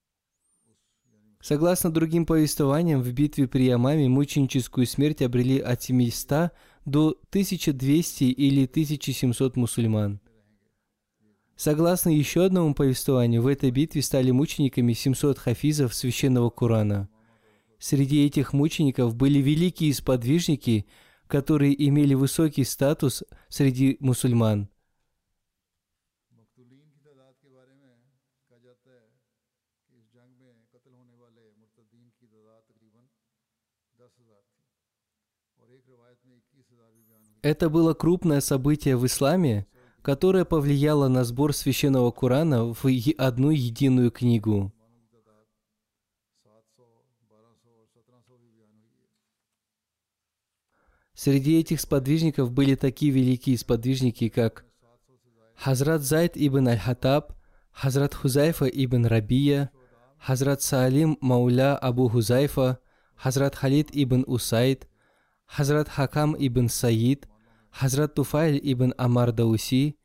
Согласно 1.41 1.91
другим 1.93 2.27
повествованиям, 2.27 3.01
в 3.01 3.13
битве 3.13 3.47
при 3.47 3.67
Ямаме 3.67 4.09
мученическую 4.09 4.87
смерть 4.87 5.23
обрели 5.23 5.59
от 5.59 5.83
700 5.83 6.51
до 6.85 7.17
1200 7.31 8.25
или 8.25 8.65
1700 8.65 9.57
мусульман. 9.57 10.21
Согласно 11.57 12.11
еще 12.11 12.45
одному 12.45 12.75
повествованию, 12.75 13.43
в 13.43 13.47
этой 13.47 13.71
битве 13.71 14.03
стали 14.03 14.31
мучениками 14.31 14.93
700 14.93 15.39
хафизов 15.39 15.95
священного 15.95 16.51
Корана. 16.51 17.09
Среди 17.79 18.25
этих 18.25 18.53
мучеников 18.53 19.15
были 19.15 19.39
великие 19.39 19.95
сподвижники, 19.95 20.87
которые 21.27 21.75
имели 21.89 22.15
высокий 22.15 22.65
статус 22.65 23.23
среди 23.49 23.97
мусульман. 24.01 24.69
Это 37.43 37.71
было 37.71 37.95
крупное 37.95 38.41
событие 38.41 38.97
в 38.97 39.07
исламе, 39.07 39.67
которое 40.03 40.45
повлияло 40.45 41.09
на 41.09 41.25
сбор 41.25 41.53
священного 41.53 42.11
Корана 42.11 42.65
в 42.65 42.85
одну 43.17 43.51
единую 43.51 44.11
книгу. 44.11 44.73
Среди 51.15 51.59
этих 51.59 51.81
сподвижников 51.81 52.53
были 52.53 52.77
такие 52.77 53.11
великие 53.11 53.59
сподвижники, 53.59 54.29
как 54.29 54.65
Хазрат 55.57 56.03
Зайд 56.03 56.33
ибн 56.37 56.69
Аль-Хатаб, 56.69 57.33
Хазрат 57.73 58.15
Хузайфа 58.15 58.67
ибн 58.67 59.07
Рабия, 59.07 59.71
Хазрат 60.19 60.63
Саалим 60.63 61.19
Мауля 61.21 61.77
Абу 61.77 62.09
Хузайфа, 62.09 62.79
Хазрат 63.17 63.57
Халид 63.57 63.89
ибн 63.93 64.23
Усайд, 64.29 64.89
Хазрат 65.49 65.89
Хакам 65.89 66.37
ибн 66.39 66.69
Саид, 66.69 67.27
Хазрат 67.71 68.15
Туфайль 68.15 68.61
ибн 68.63 68.93
Амар 68.99 69.33
Дауси, 69.33 69.97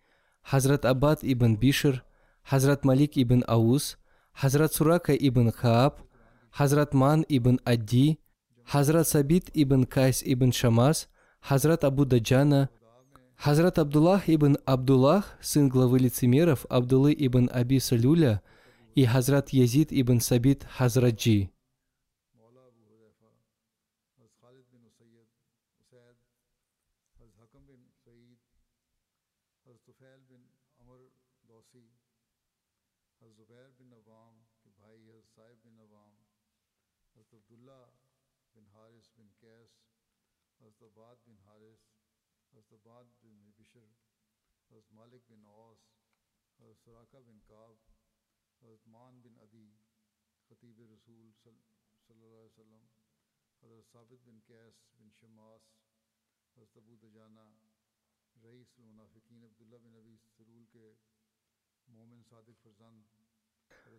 Хазрат 0.41 0.85
Аббад 0.85 1.19
ибн 1.21 1.55
Бишр, 1.55 2.03
Хазрат 2.43 2.85
Малик 2.85 3.17
ибн 3.17 3.43
Аус, 3.47 3.97
Хазрат 4.33 4.73
Сурака 4.73 5.13
ибн 5.13 5.51
Кааб, 5.51 6.01
Хазрат 6.51 6.93
Ман 6.93 7.25
ибн 7.29 7.59
Адди, 7.65 8.19
Хазрат 8.65 9.07
Сабит 9.07 9.49
ибн 9.53 9.83
Кайс 9.83 10.23
ибн 10.23 10.51
Шамас, 10.51 11.09
Хазрат 11.41 11.83
Абу 11.83 12.05
Дуджана, 12.05 12.69
Хазрат 13.35 13.77
Абдуллах 13.77 14.29
ибн 14.29 14.57
Абдуллах, 14.65 15.25
сын 15.41 15.67
главы 15.67 15.99
лицемеров 15.99 16.65
Абдуллы 16.69 17.13
ибн 17.17 17.49
Аби 17.51 17.79
Салюля, 17.79 18.41
и 18.95 19.05
Хазрат 19.05 19.49
Язид 19.49 19.89
ибн 19.91 20.19
Сабит 20.19 20.65
Хазраджи. 20.77 21.52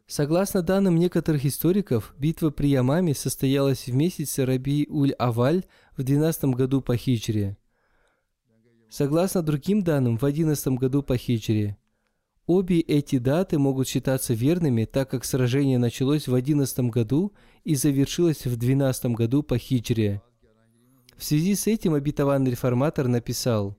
Согласно 0.07 0.63
данным 0.63 0.97
некоторых 0.97 1.45
историков, 1.47 2.15
битва 2.19 2.51
при 2.51 2.69
Ямаме 2.69 3.15
состоялась 3.15 3.87
в 3.87 3.95
месяце 3.95 4.45
Раби-Уль-Аваль 4.45 5.65
в 5.97 6.03
12 6.03 6.45
году 6.55 6.83
по 6.83 6.97
хиджре. 6.97 7.57
Согласно 8.89 9.43
другим 9.43 9.83
данным, 9.83 10.19
в 10.19 10.25
11 10.25 10.69
году 10.69 11.03
по 11.03 11.17
хиджре. 11.17 11.77
Обе 12.47 12.81
эти 12.81 13.19
даты 13.19 13.59
могут 13.59 13.89
считаться 13.89 14.35
верными, 14.35 14.85
так 14.85 15.11
как 15.11 15.25
сражение 15.25 15.79
началось 15.79 16.29
в 16.29 16.35
11 16.35 16.91
году 16.91 17.33
и 17.65 17.75
завершилось 17.75 18.45
в 18.45 18.57
12 18.57 19.07
году 19.07 19.43
по 19.43 19.57
хиджре. 19.57 20.23
В 21.17 21.25
связи 21.25 21.55
с 21.55 21.67
этим 21.67 21.95
обетованный 21.95 22.51
реформатор 22.51 23.09
написал 23.09 23.79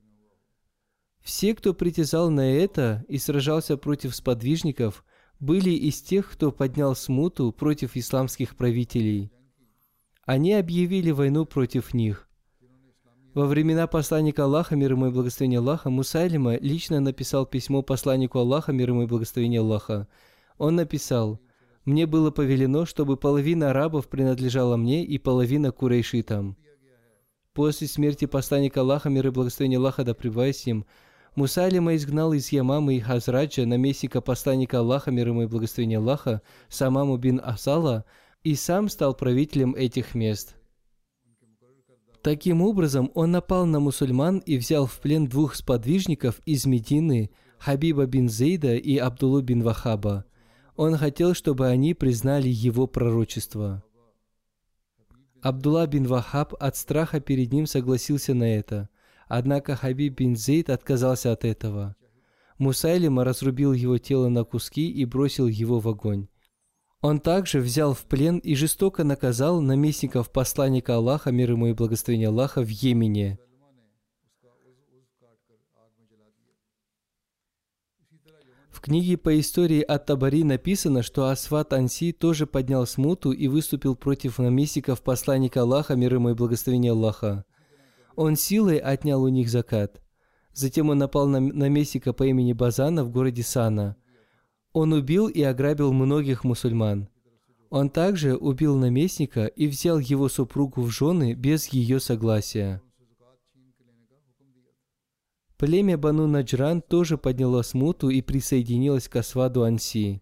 «Все, 1.20 1.54
кто 1.54 1.74
притязал 1.74 2.30
на 2.30 2.52
это 2.52 3.04
и 3.08 3.18
сражался 3.18 3.76
против 3.76 4.16
сподвижников, 4.16 5.04
были 5.38 5.70
из 5.70 6.00
тех, 6.02 6.30
кто 6.30 6.50
поднял 6.50 6.96
смуту 6.96 7.52
против 7.52 7.96
исламских 7.96 8.56
правителей. 8.56 9.30
Они 10.24 10.54
объявили 10.54 11.12
войну 11.12 11.44
против 11.46 11.94
них. 11.94 12.25
Во 13.36 13.44
времена 13.44 13.86
посланника 13.86 14.44
Аллаха, 14.44 14.76
мир 14.76 14.92
ему 14.92 15.08
и 15.08 15.10
благословение 15.10 15.58
Аллаха, 15.58 15.90
Мусайлима 15.90 16.56
лично 16.56 17.00
написал 17.00 17.44
письмо 17.44 17.82
посланнику 17.82 18.38
Аллаха, 18.38 18.72
мир 18.72 18.88
ему 18.88 19.02
и 19.02 19.06
благословение 19.06 19.60
Аллаха. 19.60 20.08
Он 20.56 20.76
написал, 20.76 21.38
«Мне 21.84 22.06
было 22.06 22.30
повелено, 22.30 22.86
чтобы 22.86 23.18
половина 23.18 23.72
арабов 23.72 24.08
принадлежала 24.08 24.78
мне 24.78 25.04
и 25.04 25.18
половина 25.18 25.70
курейшитам». 25.70 26.56
После 27.52 27.86
смерти 27.88 28.24
посланника 28.24 28.80
Аллаха, 28.80 29.10
мир 29.10 29.26
и 29.26 29.30
благословение 29.30 29.80
Аллаха, 29.80 30.02
да 30.02 30.16
ним, 30.64 30.86
Мусайлима 31.34 31.94
изгнал 31.94 32.32
из 32.32 32.50
Ямамы 32.52 32.96
и 32.96 33.00
Хазраджа 33.00 33.66
наместника 33.66 34.22
посланника 34.22 34.78
Аллаха, 34.78 35.10
мир 35.10 35.28
ему 35.28 35.42
и 35.42 35.46
благословение 35.46 35.98
Аллаха, 35.98 36.40
Самаму 36.70 37.18
бин 37.18 37.42
Асала, 37.44 38.06
и 38.44 38.54
сам 38.54 38.88
стал 38.88 39.12
правителем 39.14 39.74
этих 39.74 40.14
мест. 40.14 40.56
Таким 42.26 42.60
образом, 42.60 43.12
он 43.14 43.30
напал 43.30 43.66
на 43.66 43.78
мусульман 43.78 44.38
и 44.38 44.58
взял 44.58 44.86
в 44.86 44.98
плен 44.98 45.28
двух 45.28 45.54
сподвижников 45.54 46.40
из 46.44 46.66
Медины, 46.66 47.30
Хабиба 47.58 48.06
бин 48.06 48.28
Зейда 48.28 48.74
и 48.74 48.96
Абдуллу 48.96 49.42
бин 49.42 49.62
Вахаба. 49.62 50.24
Он 50.74 50.96
хотел, 50.96 51.34
чтобы 51.34 51.68
они 51.68 51.94
признали 51.94 52.48
его 52.48 52.88
пророчество. 52.88 53.84
Абдулла 55.40 55.86
бин 55.86 56.08
Вахаб 56.08 56.52
от 56.58 56.76
страха 56.76 57.20
перед 57.20 57.52
ним 57.52 57.64
согласился 57.64 58.34
на 58.34 58.56
это. 58.56 58.88
Однако 59.28 59.76
Хабиб 59.76 60.18
бин 60.18 60.34
Зейд 60.34 60.68
отказался 60.68 61.30
от 61.30 61.44
этого. 61.44 61.94
Мусайлима 62.58 63.22
разрубил 63.22 63.72
его 63.72 63.98
тело 63.98 64.28
на 64.30 64.42
куски 64.42 64.90
и 64.90 65.04
бросил 65.04 65.46
его 65.46 65.78
в 65.78 65.86
огонь. 65.86 66.26
Он 67.02 67.20
также 67.20 67.60
взял 67.60 67.94
в 67.94 68.04
плен 68.04 68.38
и 68.38 68.54
жестоко 68.54 69.04
наказал 69.04 69.60
наместников 69.60 70.30
посланника 70.30 70.96
Аллаха, 70.96 71.30
мир 71.30 71.52
ему 71.52 71.66
и 71.68 71.72
благословение 71.72 72.28
Аллаха, 72.28 72.62
в 72.62 72.68
Йемене. 72.68 73.38
В 78.70 78.80
книге 78.80 79.16
по 79.16 79.38
истории 79.40 79.80
от 79.80 80.06
Табари 80.06 80.44
написано, 80.44 81.02
что 81.02 81.28
Асфат 81.28 81.72
Анси 81.72 82.12
тоже 82.12 82.46
поднял 82.46 82.86
смуту 82.86 83.32
и 83.32 83.48
выступил 83.48 83.96
против 83.96 84.38
наместников 84.38 85.02
посланника 85.02 85.62
Аллаха, 85.62 85.96
мир 85.96 86.14
ему 86.14 86.30
и 86.30 86.34
благословение 86.34 86.92
Аллаха. 86.92 87.44
Он 88.16 88.36
силой 88.36 88.78
отнял 88.78 89.22
у 89.22 89.28
них 89.28 89.48
закат. 89.48 90.02
Затем 90.52 90.90
он 90.90 90.98
напал 90.98 91.26
на 91.26 91.40
наместника 91.40 92.12
по 92.12 92.24
имени 92.24 92.52
Базана 92.52 93.04
в 93.04 93.10
городе 93.10 93.42
Сана. 93.42 93.96
Он 94.78 94.92
убил 94.92 95.28
и 95.28 95.40
ограбил 95.40 95.90
многих 95.94 96.44
мусульман. 96.44 97.08
Он 97.70 97.88
также 97.88 98.36
убил 98.36 98.76
наместника 98.76 99.46
и 99.46 99.68
взял 99.68 99.98
его 99.98 100.28
супругу 100.28 100.82
в 100.82 100.90
жены 100.90 101.32
без 101.32 101.68
ее 101.68 101.98
согласия. 101.98 102.82
Племя 105.56 105.96
Бану 105.96 106.26
Наджран 106.26 106.82
тоже 106.82 107.16
подняло 107.16 107.62
смуту 107.62 108.10
и 108.10 108.20
присоединилось 108.20 109.08
к 109.08 109.16
Асваду 109.16 109.62
Анси. 109.62 110.20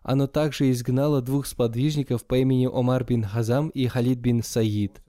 Оно 0.00 0.26
также 0.26 0.70
изгнало 0.70 1.20
двух 1.20 1.44
сподвижников 1.44 2.24
по 2.24 2.38
имени 2.38 2.70
Омар 2.72 3.04
бин 3.04 3.22
Хазам 3.22 3.68
и 3.68 3.86
Халид 3.86 4.18
бин 4.18 4.42
Саид. 4.42 5.02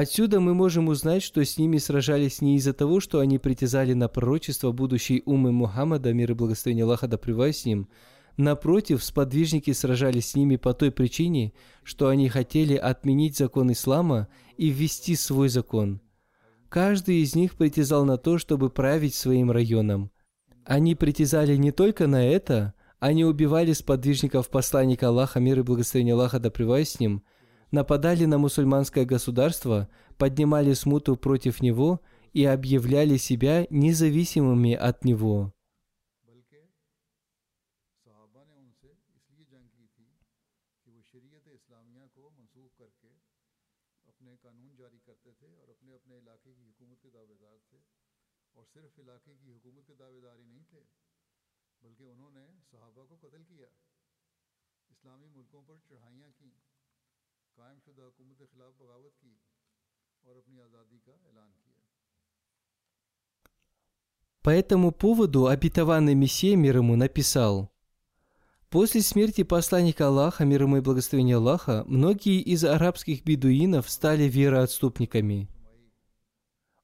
Отсюда 0.00 0.38
мы 0.38 0.54
можем 0.54 0.86
узнать, 0.86 1.24
что 1.24 1.44
с 1.44 1.58
ними 1.58 1.78
сражались 1.78 2.40
не 2.40 2.54
из-за 2.54 2.72
того, 2.72 3.00
что 3.00 3.18
они 3.18 3.40
притязали 3.40 3.94
на 3.94 4.06
пророчество 4.06 4.70
будущей 4.70 5.24
умы 5.26 5.50
Мухаммада, 5.50 6.12
мир 6.12 6.30
и 6.30 6.34
благословение 6.34 6.84
Аллаха 6.84 7.08
да 7.08 7.18
с 7.18 7.64
ним, 7.64 7.88
Напротив, 8.36 9.02
сподвижники 9.02 9.72
сражались 9.72 10.28
с 10.28 10.36
ними 10.36 10.54
по 10.54 10.72
той 10.72 10.92
причине, 10.92 11.52
что 11.82 12.06
они 12.06 12.28
хотели 12.28 12.76
отменить 12.76 13.36
закон 13.36 13.72
ислама 13.72 14.28
и 14.56 14.68
ввести 14.68 15.16
свой 15.16 15.48
закон. 15.48 16.00
Каждый 16.68 17.16
из 17.16 17.34
них 17.34 17.56
притязал 17.56 18.04
на 18.04 18.18
то, 18.18 18.38
чтобы 18.38 18.70
править 18.70 19.16
своим 19.16 19.50
районом. 19.50 20.12
Они 20.64 20.94
притязали 20.94 21.56
не 21.56 21.72
только 21.72 22.06
на 22.06 22.24
это, 22.24 22.72
они 23.00 23.24
убивали 23.24 23.72
сподвижников 23.72 24.48
посланника 24.48 25.08
Аллаха, 25.08 25.40
мир 25.40 25.58
и 25.58 25.62
благословение 25.62 26.14
Аллаха 26.14 26.38
да 26.38 26.52
с 26.52 27.00
ним, 27.00 27.24
нападали 27.70 28.24
на 28.24 28.38
мусульманское 28.38 29.04
государство, 29.04 29.88
поднимали 30.16 30.72
смуту 30.72 31.16
против 31.16 31.60
него 31.60 32.00
и 32.32 32.44
объявляли 32.44 33.16
себя 33.16 33.66
независимыми 33.70 34.74
от 34.74 35.04
него. 35.04 35.52
По 64.48 64.52
этому 64.52 64.92
поводу 64.92 65.48
обетованный 65.48 66.14
Мессия 66.14 66.56
мир 66.56 66.78
ему 66.78 66.96
написал, 66.96 67.70
После 68.70 69.02
смерти 69.02 69.42
посланника 69.42 70.06
Аллаха, 70.06 70.46
мир 70.46 70.62
ему 70.62 70.78
и 70.78 70.80
благословения 70.80 71.36
Аллаха, 71.36 71.84
многие 71.86 72.40
из 72.40 72.64
арабских 72.64 73.24
бедуинов 73.24 73.90
стали 73.90 74.22
вероотступниками. 74.22 75.50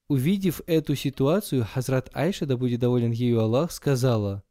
Увидев 0.09 0.61
эту 0.67 0.95
ситуацию, 0.95 1.65
Хазрат 1.65 2.11
Айша, 2.13 2.45
да 2.45 2.59
будет 2.59 2.81
доволен 2.81 3.13
ею 3.13 3.41
Аллах, 3.41 3.73
сказала, 3.73 4.45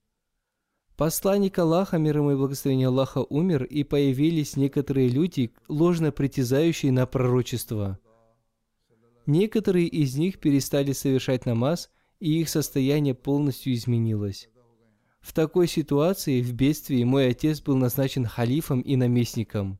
Посланник 0.97 1.59
Аллаха, 1.59 1.99
мир 1.99 2.17
ему 2.17 2.31
и 2.31 2.35
благословение 2.35 2.87
Аллаха, 2.87 3.19
умер, 3.29 3.63
и 3.65 3.83
появились 3.83 4.57
некоторые 4.57 5.09
люди, 5.09 5.53
ложно 5.67 6.11
притязающие 6.11 6.91
на 6.91 7.05
пророчество. 7.05 7.99
Некоторые 9.27 9.85
из 9.85 10.15
них 10.15 10.39
перестали 10.39 10.93
совершать 10.93 11.45
намаз– 11.45 11.91
и 12.23 12.39
их 12.39 12.47
состояние 12.47 13.15
полностью 13.15 13.73
изменилось. 13.73 14.47
В 15.19 15.33
такой 15.33 15.67
ситуации, 15.67 16.41
в 16.41 16.53
бедствии, 16.53 17.03
мой 17.03 17.27
отец 17.27 17.59
был 17.59 17.75
назначен 17.75 18.25
халифом 18.25 18.79
и 18.79 18.95
наместником. 18.95 19.77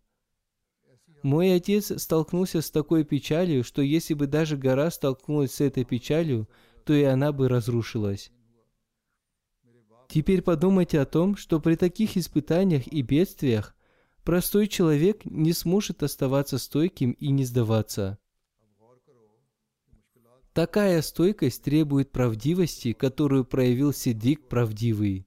Мой 1.22 1.56
отец 1.56 1.94
столкнулся 2.02 2.62
с 2.62 2.70
такой 2.70 3.06
печалью, 3.06 3.64
что 3.64 3.82
если 3.82 4.14
бы 4.14 4.28
даже 4.28 4.58
гора 4.58 4.92
столкнулась 4.92 5.54
с 5.54 5.62
этой 5.62 5.86
печалью, 5.86 6.50
то 6.84 6.94
и 6.94 7.04
она 7.04 7.32
бы 7.32 7.48
разрушилась. 7.48 8.30
Теперь 10.10 10.42
подумайте 10.42 11.00
о 11.00 11.06
том, 11.06 11.38
что 11.38 11.62
при 11.62 11.76
таких 11.76 12.18
испытаниях 12.18 12.88
и 12.88 13.02
бедствиях 13.04 13.74
простой 14.26 14.68
человек 14.68 15.24
не 15.24 15.54
сможет 15.54 16.04
оставаться 16.04 16.58
стойким 16.58 17.12
и 17.12 17.30
не 17.30 17.46
сдаваться. 17.46 18.20
Такая 20.54 21.02
стойкость 21.02 21.64
требует 21.64 22.12
правдивости, 22.12 22.94
которую 22.94 23.44
проявил 23.44 23.92
Сидик 23.92 24.48
правдивый. 24.48 25.26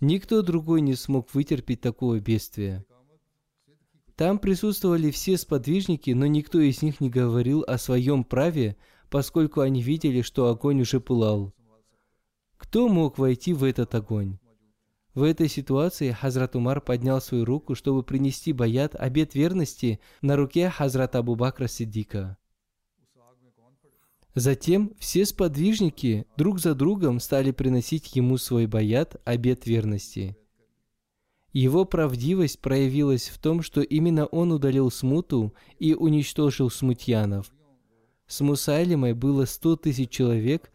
Никто 0.00 0.42
другой 0.42 0.82
не 0.82 0.94
смог 0.94 1.34
вытерпеть 1.34 1.80
такого 1.80 2.20
бедствия. 2.20 2.84
Там 4.14 4.38
присутствовали 4.38 5.10
все 5.10 5.36
сподвижники, 5.36 6.12
но 6.12 6.26
никто 6.26 6.60
из 6.60 6.80
них 6.82 7.00
не 7.00 7.10
говорил 7.10 7.64
о 7.66 7.76
своем 7.76 8.22
праве, 8.22 8.76
поскольку 9.10 9.60
они 9.60 9.82
видели, 9.82 10.22
что 10.22 10.48
огонь 10.48 10.82
уже 10.82 11.00
пылал. 11.00 11.52
Кто 12.56 12.88
мог 12.88 13.18
войти 13.18 13.52
в 13.52 13.64
этот 13.64 13.96
огонь? 13.96 14.38
В 15.14 15.24
этой 15.24 15.48
ситуации 15.48 16.12
Хазрат 16.12 16.54
Умар 16.54 16.80
поднял 16.80 17.20
свою 17.20 17.44
руку, 17.44 17.74
чтобы 17.74 18.04
принести 18.04 18.52
баят, 18.52 18.94
обет 18.94 19.34
верности, 19.34 19.98
на 20.22 20.36
руке 20.36 20.70
Хазрата 20.70 21.18
Абу 21.18 21.34
Бакра 21.34 21.66
Сиддика. 21.66 22.36
Затем 24.34 24.92
все 24.98 25.24
сподвижники 25.26 26.26
друг 26.36 26.58
за 26.58 26.74
другом 26.74 27.20
стали 27.20 27.52
приносить 27.52 28.16
ему 28.16 28.36
свой 28.36 28.66
баят, 28.66 29.20
обет 29.24 29.66
верности. 29.66 30.36
Его 31.52 31.84
правдивость 31.84 32.60
проявилась 32.60 33.28
в 33.28 33.38
том, 33.38 33.62
что 33.62 33.80
именно 33.80 34.26
он 34.26 34.50
удалил 34.50 34.90
смуту 34.90 35.54
и 35.78 35.94
уничтожил 35.94 36.68
смутьянов. 36.68 37.52
С 38.26 38.40
Мусайлимой 38.40 39.12
было 39.12 39.44
сто 39.44 39.76
тысяч 39.76 40.10
человек, 40.10 40.72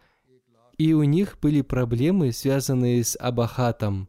и 0.77 0.93
у 0.93 1.03
них 1.03 1.37
были 1.41 1.61
проблемы, 1.61 2.31
связанные 2.31 3.03
с 3.03 3.17
абахатом. 3.19 4.07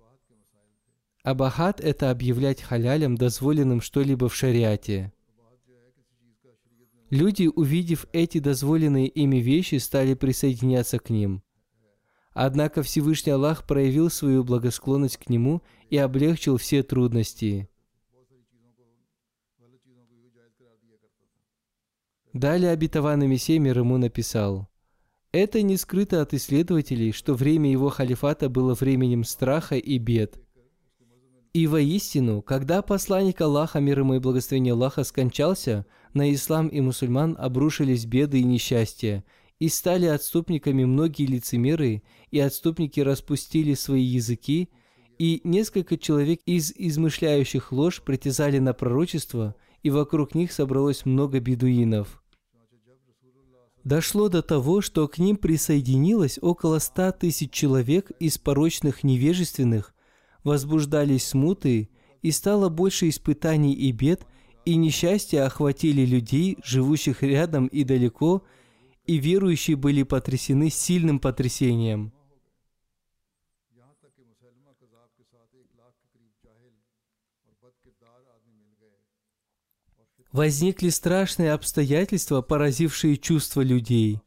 Абахат– 1.25 1.81
это 1.83 2.13
объявлять 2.13 2.63
халялем 2.63 3.17
дозволенным 3.17 3.81
что-либо 3.81 4.29
в 4.29 4.35
шариате– 4.35 5.13
Люди, 7.11 7.51
увидев 7.53 8.07
эти 8.13 8.39
дозволенные 8.39 9.09
ими 9.09 9.39
вещи, 9.39 9.77
стали 9.77 10.15
присоединяться 10.15 11.01
к 11.01 11.11
ним. 11.11 11.43
Однако 12.33 12.85
Всевышний 12.85 13.33
Аллах 13.33 13.67
проявил 13.67 14.11
свою 14.11 14.45
благосклонность 14.45 15.17
к 15.17 15.29
нему 15.29 15.63
и 15.91 15.97
облегчил 15.97 16.57
все 16.57 16.85
трудности. 16.85 17.69
Далее 22.33 22.71
обетованный 22.71 23.27
Мессия 23.27 23.59
мир 23.59 23.81
ему 23.81 23.99
написал, 23.99 24.69
«Это 25.33 25.63
не 25.63 25.77
скрыто 25.77 26.23
от 26.23 26.33
исследователей, 26.33 27.11
что 27.11 27.35
время 27.35 27.73
его 27.73 27.89
халифата 27.89 28.49
было 28.49 28.75
временем 28.75 29.25
страха 29.25 29.77
и 29.77 29.99
бед. 29.99 30.39
И 31.53 31.67
воистину, 31.67 32.43
когда 32.43 32.81
посланник 32.81 33.41
Аллаха, 33.41 33.81
мир 33.81 34.01
ему 34.01 34.15
и 34.15 34.19
благословение 34.19 34.73
Аллаха, 34.75 35.05
скончался– 35.05 35.87
на 36.15 36.33
ислам 36.33 36.69
и 36.69 36.81
мусульман 36.81 37.37
обрушились 37.39 38.05
беды 38.05 38.41
и 38.41 38.45
несчастья, 38.45 39.25
и 39.59 39.69
стали 39.69 40.07
отступниками 40.07 40.85
многие 40.85 41.27
лицемеры, 41.27 42.03
и 42.31 42.41
отступники 42.41 43.01
распустили 43.01 43.75
свои 43.75 44.03
языки, 44.03 44.71
и 45.19 45.41
несколько 45.45 45.99
человек 45.99 46.41
из 46.47 46.73
измышляющих 46.73 47.73
ложь 47.73 48.03
притязали 48.03 48.59
на 48.59 48.73
пророчество, 48.73 49.55
и 49.83 49.91
вокруг 49.91 50.35
них 50.35 50.51
собралось 50.51 51.05
много 51.05 51.41
бедуинов. 51.41 52.23
Дошло 53.85 54.29
до 54.29 54.43
того, 54.43 54.81
что 54.83 55.09
к 55.09 55.19
ним 55.19 55.37
присоединилось 55.37 56.39
около 56.43 56.79
ста 56.81 57.13
тысяч 57.13 57.51
человек 57.51 58.11
из 58.19 58.37
порочных 58.37 59.05
невежественных, 59.05 59.95
возбуждались 60.45 61.27
смуты, 61.27 61.89
и 62.23 62.31
стало 62.31 62.69
больше 62.69 63.09
испытаний 63.09 63.73
и 63.73 63.93
бед, 63.93 64.27
и 64.65 64.77
несчастья 64.77 65.47
охватили 65.47 66.05
людей, 66.05 66.59
живущих 66.63 67.23
рядом 67.23 67.67
и 67.67 67.85
далеко, 67.85 68.43
и 69.07 69.17
верующие 69.17 69.77
были 69.77 70.03
потрясены 70.03 70.71
сильным 70.71 71.19
потрясением. 71.19 72.13
Возникли 80.33 80.91
страшные 80.91 81.53
обстоятельства, 81.53 82.41
поразившие 82.41 83.17
чувства 83.17 83.63
людей. 83.63 84.21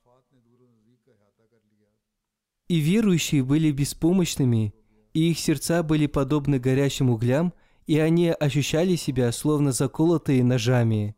И 2.67 2.79
верующие 2.79 3.41
были 3.43 3.71
беспомощными, 3.71 4.73
и 5.13 5.31
их 5.31 5.39
сердца 5.39 5.83
были 5.83 6.07
подобны 6.07 6.59
горящим 6.59 7.09
углям– 7.09 7.53
и 7.87 7.99
они 7.99 8.29
ощущали 8.29 8.95
себя 8.95 9.31
словно 9.31 9.71
заколотые 9.71 10.43
ножами. 10.43 11.15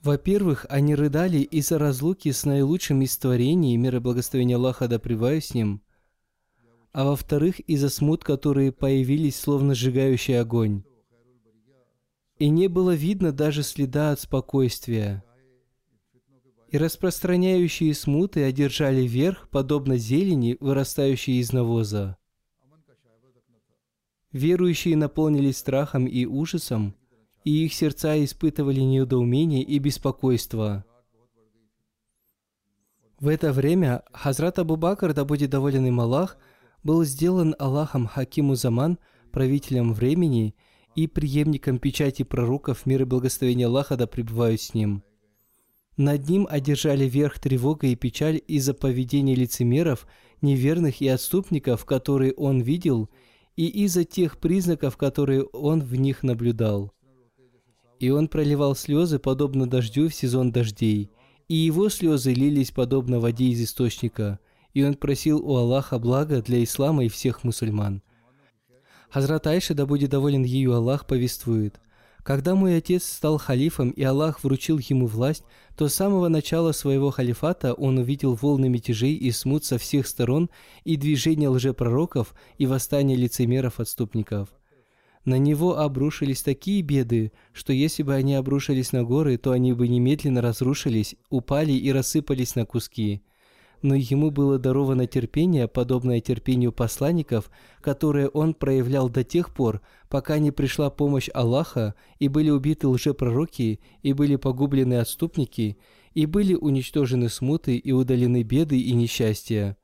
Во-первых, 0.00 0.66
они 0.68 0.94
рыдали 0.94 1.38
из-за 1.38 1.78
разлуки 1.78 2.30
с 2.30 2.44
наилучшим 2.44 3.00
из 3.02 3.16
творений, 3.16 3.76
мир 3.76 3.96
и 3.96 3.98
благословение 4.00 4.56
Аллаха 4.56 4.86
да 4.86 4.98
с 4.98 5.54
ним, 5.54 5.82
а 6.92 7.04
во-вторых, 7.04 7.58
из-за 7.60 7.88
смут, 7.88 8.22
которые 8.22 8.70
появились 8.70 9.36
словно 9.36 9.74
сжигающий 9.74 10.38
огонь. 10.38 10.84
И 12.38 12.48
не 12.48 12.68
было 12.68 12.94
видно 12.94 13.32
даже 13.32 13.62
следа 13.62 14.12
от 14.12 14.20
спокойствия. 14.20 15.24
И 16.74 16.76
распространяющие 16.76 17.94
смуты 17.94 18.42
одержали 18.42 19.02
верх, 19.02 19.48
подобно 19.48 19.96
зелени, 19.96 20.56
вырастающей 20.58 21.38
из 21.38 21.52
навоза. 21.52 22.16
Верующие 24.32 24.96
наполнились 24.96 25.58
страхом 25.58 26.06
и 26.06 26.24
ужасом, 26.24 26.96
и 27.44 27.64
их 27.64 27.74
сердца 27.74 28.16
испытывали 28.24 28.80
недоумение 28.80 29.62
и 29.62 29.78
беспокойство. 29.78 30.84
В 33.20 33.28
это 33.28 33.52
время 33.52 34.02
Хазрат 34.12 34.58
Абу 34.58 34.74
Бакр, 34.74 35.14
да 35.14 35.24
будет 35.24 35.50
доволен 35.50 35.86
им 35.86 36.00
Аллах, 36.00 36.38
был 36.82 37.04
сделан 37.04 37.54
Аллахом 37.60 38.08
Хакиму 38.08 38.56
Заман, 38.56 38.98
правителем 39.30 39.92
времени 39.92 40.56
и 40.96 41.06
преемником 41.06 41.78
печати 41.78 42.24
пророков, 42.24 42.84
мир 42.84 43.02
и 43.02 43.04
благословение 43.04 43.68
Аллаха 43.68 43.96
да 43.96 44.08
пребывают 44.08 44.60
с 44.60 44.74
ним. 44.74 45.04
Над 45.96 46.28
ним 46.28 46.46
одержали 46.50 47.04
верх 47.04 47.38
тревога 47.38 47.86
и 47.86 47.94
печаль 47.94 48.40
из-за 48.48 48.74
поведения 48.74 49.34
лицемеров, 49.34 50.06
неверных 50.42 51.00
и 51.00 51.08
отступников, 51.08 51.84
которые 51.84 52.32
он 52.34 52.60
видел, 52.60 53.08
и 53.56 53.66
из-за 53.84 54.04
тех 54.04 54.38
признаков, 54.38 54.96
которые 54.96 55.44
он 55.44 55.80
в 55.80 55.94
них 55.94 56.24
наблюдал. 56.24 56.92
И 58.00 58.10
он 58.10 58.26
проливал 58.26 58.74
слезы, 58.74 59.20
подобно 59.20 59.68
дождю 59.68 60.08
в 60.08 60.14
сезон 60.14 60.50
дождей, 60.50 61.10
и 61.48 61.54
его 61.54 61.88
слезы 61.88 62.34
лились 62.34 62.72
подобно 62.72 63.20
воде 63.20 63.46
из 63.46 63.62
источника, 63.62 64.40
и 64.72 64.82
он 64.82 64.94
просил 64.94 65.38
у 65.38 65.56
Аллаха 65.56 66.00
блага 66.00 66.42
для 66.42 66.64
ислама 66.64 67.04
и 67.04 67.08
всех 67.08 67.44
мусульман. 67.44 68.02
Хазрат 69.10 69.46
Айша, 69.46 69.74
да 69.74 69.86
будет 69.86 70.10
доволен 70.10 70.42
ею 70.42 70.74
Аллах, 70.74 71.06
повествует. 71.06 71.80
Когда 72.24 72.54
мой 72.54 72.78
отец 72.78 73.04
стал 73.04 73.36
халифом 73.36 73.90
и 73.90 74.02
Аллах 74.02 74.42
вручил 74.42 74.78
ему 74.78 75.06
власть, 75.06 75.44
то 75.76 75.88
с 75.88 75.94
самого 75.94 76.28
начала 76.28 76.72
своего 76.72 77.10
халифата 77.10 77.74
он 77.74 77.98
увидел 77.98 78.34
волны 78.34 78.70
мятежей 78.70 79.14
и 79.14 79.30
смут 79.30 79.66
со 79.66 79.76
всех 79.76 80.06
сторон 80.06 80.48
и 80.84 80.96
движение 80.96 81.50
лжепророков 81.50 82.34
и 82.56 82.66
восстание 82.66 83.18
лицемеров-отступников. 83.18 84.48
На 85.26 85.36
него 85.36 85.78
обрушились 85.78 86.42
такие 86.42 86.80
беды, 86.80 87.30
что 87.52 87.74
если 87.74 88.02
бы 88.02 88.14
они 88.14 88.34
обрушились 88.34 88.92
на 88.92 89.04
горы, 89.04 89.36
то 89.36 89.50
они 89.52 89.74
бы 89.74 89.86
немедленно 89.86 90.40
разрушились, 90.40 91.16
упали 91.28 91.72
и 91.72 91.92
рассыпались 91.92 92.54
на 92.54 92.64
куски– 92.64 93.22
но 93.84 93.94
ему 93.94 94.30
было 94.30 94.58
даровано 94.58 95.06
терпение, 95.06 95.68
подобное 95.68 96.18
терпению 96.18 96.72
посланников, 96.72 97.50
которое 97.82 98.28
он 98.28 98.54
проявлял 98.54 99.10
до 99.10 99.24
тех 99.24 99.52
пор, 99.52 99.82
пока 100.08 100.38
не 100.38 100.50
пришла 100.50 100.88
помощь 100.88 101.28
Аллаха, 101.34 101.94
и 102.18 102.28
были 102.28 102.48
убиты 102.48 102.88
лжепророки, 102.88 103.80
и 104.02 104.12
были 104.14 104.36
погублены 104.36 104.94
отступники, 104.94 105.76
и 106.14 106.24
были 106.24 106.54
уничтожены 106.54 107.28
смуты 107.28 107.76
и 107.76 107.92
удалены 107.92 108.42
беды 108.42 108.80
и 108.80 108.94
несчастья. 108.94 109.76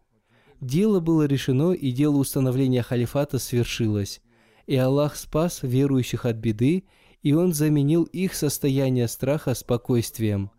Дело 0.63 1.01
было 1.01 1.27
решено, 1.27 1.73
и 1.73 1.91
дело 1.91 2.17
установления 2.17 2.81
халифата 2.81 3.39
свершилось. 3.39 4.23
И 4.67 4.77
Аллах 4.77 5.15
спас 5.15 5.59
верующих 5.61 6.25
от 6.25 6.37
беды, 6.37 6.85
и 7.23 7.35
Он 7.35 7.53
заменил 7.53 8.05
их 8.05 8.35
состояние 8.35 9.09
страха 9.09 9.53
спокойствием. 9.53 10.51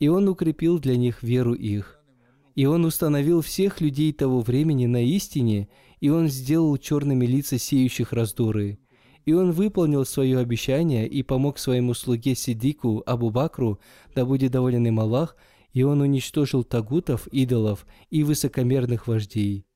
И 0.00 0.08
Он 0.08 0.28
укрепил 0.28 0.78
для 0.78 0.98
них 0.98 1.22
веру 1.22 1.54
их. 1.54 2.03
И 2.54 2.66
он 2.66 2.84
установил 2.84 3.40
всех 3.40 3.80
людей 3.80 4.12
того 4.12 4.40
времени 4.40 4.86
на 4.86 5.02
истине, 5.02 5.68
и 6.00 6.08
он 6.08 6.28
сделал 6.28 6.76
черными 6.76 7.26
лица 7.26 7.58
сеющих 7.58 8.12
раздоры. 8.12 8.78
И 9.24 9.32
он 9.32 9.52
выполнил 9.52 10.04
свое 10.04 10.38
обещание 10.38 11.08
и 11.08 11.22
помог 11.22 11.58
своему 11.58 11.94
слуге 11.94 12.34
Сидику 12.34 13.02
Абу 13.06 13.30
Бакру, 13.30 13.80
да 14.14 14.24
будет 14.24 14.52
доволен 14.52 14.86
им 14.86 15.00
Аллах, 15.00 15.36
и 15.72 15.82
он 15.82 16.00
уничтожил 16.00 16.62
тагутов, 16.62 17.26
идолов 17.28 17.86
и 18.10 18.22
высокомерных 18.22 19.08
вождей. 19.08 19.66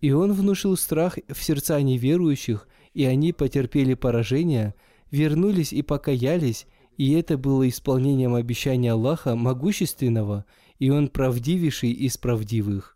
И 0.00 0.12
он 0.12 0.32
внушил 0.32 0.76
страх 0.76 1.18
в 1.28 1.42
сердца 1.42 1.80
неверующих, 1.80 2.68
и 2.92 3.04
они 3.04 3.32
потерпели 3.32 3.94
поражение, 3.94 4.74
вернулись 5.10 5.72
и 5.72 5.82
покаялись, 5.82 6.66
и 6.98 7.12
это 7.14 7.38
было 7.38 7.68
исполнением 7.68 8.34
обещания 8.34 8.92
Аллаха 8.92 9.34
Могущественного– 9.34 10.44
и 10.78 10.90
он 10.90 11.08
правдивейший 11.08 11.90
из 11.90 12.16
правдивых. 12.16 12.94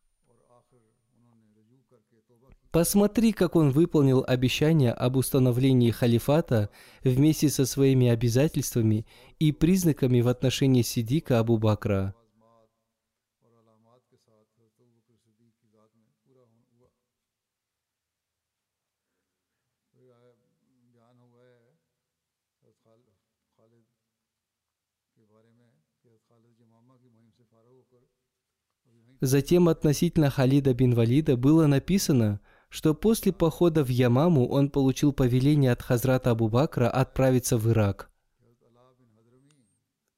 Посмотри, 2.71 3.33
как 3.33 3.57
он 3.57 3.71
выполнил 3.71 4.25
обещание 4.27 4.93
об 4.93 5.17
установлении 5.17 5.91
халифата 5.91 6.69
вместе 7.03 7.49
со 7.49 7.65
своими 7.65 8.09
обязательствами 8.09 9.07
и 9.39 9.53
признаками 9.53 10.21
в 10.21 10.29
отношении 10.29 10.83
Сидика 10.83 11.39
Абу 11.39 11.59
Затем 29.21 29.69
относительно 29.69 30.31
Халида 30.31 30.75
бин 30.75 30.95
Валида 30.95 31.37
было 31.37 31.67
написано, 31.67 32.41
что 32.69 32.95
после 32.95 33.33
похода 33.33 33.83
в 33.83 33.89
Ямаму 33.89 34.47
он 34.47 34.71
получил 34.71 35.13
повеление 35.13 35.73
от 35.73 35.83
Хазрата 35.83 36.31
Абу 36.31 36.49
Бакра 36.49 36.89
отправиться 36.89 37.57
в 37.57 37.69
Ирак. 37.69 38.11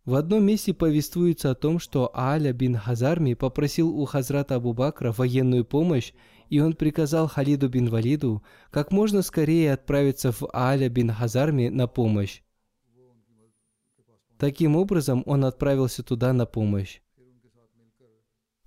В 0.04 0.14
одном 0.14 0.44
месте 0.44 0.74
повествуется 0.74 1.50
о 1.50 1.54
том, 1.54 1.78
что 1.78 2.10
Аля 2.14 2.52
бин 2.52 2.76
Хазарми 2.76 3.34
попросил 3.34 3.96
у 3.96 4.04
Хазрата 4.04 4.56
Абу 4.56 4.72
Бакра 4.72 5.12
военную 5.12 5.64
помощь, 5.64 6.12
и 6.48 6.58
он 6.60 6.74
приказал 6.74 7.28
Халиду 7.28 7.68
бин 7.68 7.88
Валиду 7.88 8.42
как 8.70 8.92
можно 8.92 9.22
скорее 9.22 9.72
отправиться 9.72 10.32
в 10.32 10.48
Аля 10.52 10.88
бин 10.88 11.10
Хазарми 11.10 11.68
на 11.68 11.86
помощь. 11.86 12.42
Таким 14.36 14.74
образом, 14.74 15.22
он 15.26 15.44
отправился 15.44 16.02
туда 16.02 16.32
на 16.32 16.46
помощь. 16.46 17.00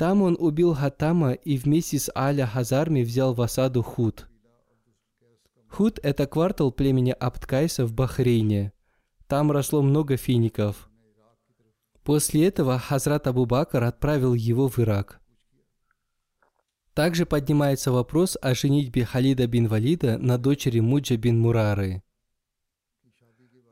Там 0.04 0.22
он 0.22 0.36
убил 0.38 0.74
Хатама 0.74 1.32
и 1.32 1.56
вместе 1.56 1.98
с 1.98 2.12
Аля 2.14 2.46
Хазарми 2.46 3.04
взял 3.04 3.34
в 3.34 3.42
осаду 3.42 3.82
Худ. 3.82 4.28
Худ– 5.70 5.98
это 6.04 6.28
квартал 6.28 6.74
племени 6.74 7.12
Абткайса 7.12 7.86
в 7.86 7.94
Бахрейне. 7.94 8.74
Там 9.28 9.50
росло 9.50 9.82
много 9.82 10.18
фиников. 10.18 10.90
После 12.04 12.48
этого 12.48 12.80
Хазрат 12.80 13.28
Абу 13.28 13.46
Бакр 13.46 13.82
отправил 13.82 14.34
его 14.34 14.68
в 14.68 14.78
Ирак. 14.78 15.22
Также 16.94 17.26
поднимается 17.26 17.90
вопрос 17.94 18.38
о 18.42 18.54
женитьбе 18.56 19.06
Халида 19.06 19.48
бин 19.48 19.70
Валида 19.70 20.18
на 20.18 20.38
дочери 20.38 20.82
Муджа 20.82 21.16
бин 21.16 21.40
Мурары. 21.40 22.04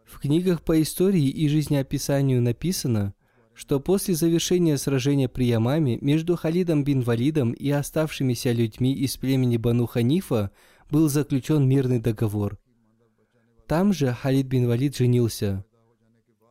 В 0.06 0.18
книгах 0.22 0.62
по 0.62 0.82
истории 0.82 1.28
и 1.28 1.50
жизнеописанию 1.50 2.42
написано, 2.42 3.16
что 3.54 3.80
после 3.80 4.16
завершения 4.16 4.78
сражения 4.78 5.28
при 5.28 5.46
Ямаме 5.46 5.98
между 6.02 6.36
Халидом 6.36 6.84
бин 6.84 7.02
Валидом 7.02 7.52
и 7.52 7.70
оставшимися 7.70 8.52
людьми 8.52 8.94
из 8.94 9.18
племени 9.18 9.58
Бану 9.58 9.88
Ханифа 9.88 10.52
был 10.90 11.10
заключен 11.10 11.68
мирный 11.68 12.00
договор. 12.00 12.58
Там 13.68 13.94
же 13.94 14.14
Халид 14.14 14.48
бин 14.48 14.68
Валид 14.68 14.96
женился. 14.96 15.66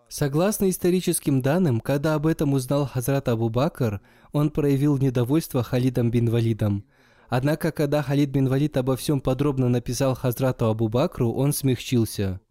Согласно 0.09 0.69
историческим 0.69 1.41
данным, 1.41 1.81
когда 1.81 2.15
об 2.15 2.27
этом 2.27 2.53
узнал 2.53 2.87
Хазрат 2.87 3.29
Абу 3.29 3.49
Бакр, 3.49 4.01
он 4.33 4.51
проявил 4.51 4.99
недовольство 4.99 5.63
Халидом 5.63 6.11
бин 6.11 6.31
Валидом. 6.31 6.85
Однако, 7.29 7.71
когда 7.71 8.03
Халид 8.03 8.31
бин 8.31 8.49
Валид 8.49 8.77
обо 8.77 8.97
всем 8.97 9.21
подробно 9.21 9.69
написал 9.69 10.15
Хазрату 10.15 10.67
Абу 10.67 10.89
Бакру, 10.89 11.33
он 11.33 11.53
смягчился– 11.53 12.41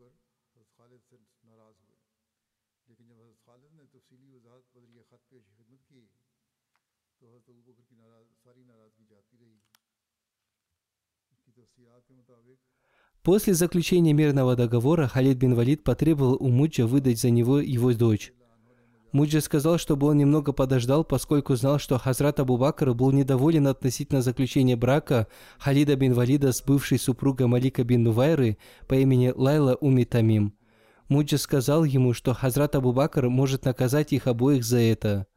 После 13.30 13.54
заключения 13.54 14.12
мирного 14.12 14.56
договора 14.56 15.08
Халид 15.08 15.38
бин 15.38 15.54
Валид 15.54 15.84
потребовал 15.84 16.38
у 16.40 16.48
Муджа 16.48 16.88
выдать 16.88 17.20
за 17.20 17.30
него 17.30 17.60
его 17.60 17.94
дочь. 17.94 18.34
Муджа 19.12 19.40
сказал, 19.40 19.78
чтобы 19.78 20.08
он 20.08 20.18
немного 20.18 20.52
подождал, 20.52 21.04
поскольку 21.04 21.56
знал, 21.56 21.78
что 21.78 22.00
Хазрат 22.00 22.40
Абу 22.40 22.58
Бакр 22.58 22.96
был 22.96 23.12
недоволен 23.12 23.68
относительно 23.68 24.24
заключения 24.24 24.76
брака 24.76 25.28
Халида 25.60 25.96
бин 25.96 26.14
Валида 26.14 26.52
с 26.52 26.64
бывшей 26.64 26.98
супругой 26.98 27.46
Малика 27.46 27.84
бин 27.84 28.02
Нувайры 28.02 28.58
по 28.88 28.96
имени 28.96 29.32
Лайла 29.36 29.76
Уми 29.76 30.06
Тамим. 30.06 30.56
Муджа 31.08 31.38
сказал 31.38 31.84
ему, 31.84 32.16
что 32.16 32.34
Хазрат 32.34 32.74
Абу 32.74 32.94
Бакр 32.94 33.30
может 33.30 33.64
наказать 33.64 34.12
их 34.12 34.26
обоих 34.26 34.64
за 34.64 34.80
это. 34.80 35.28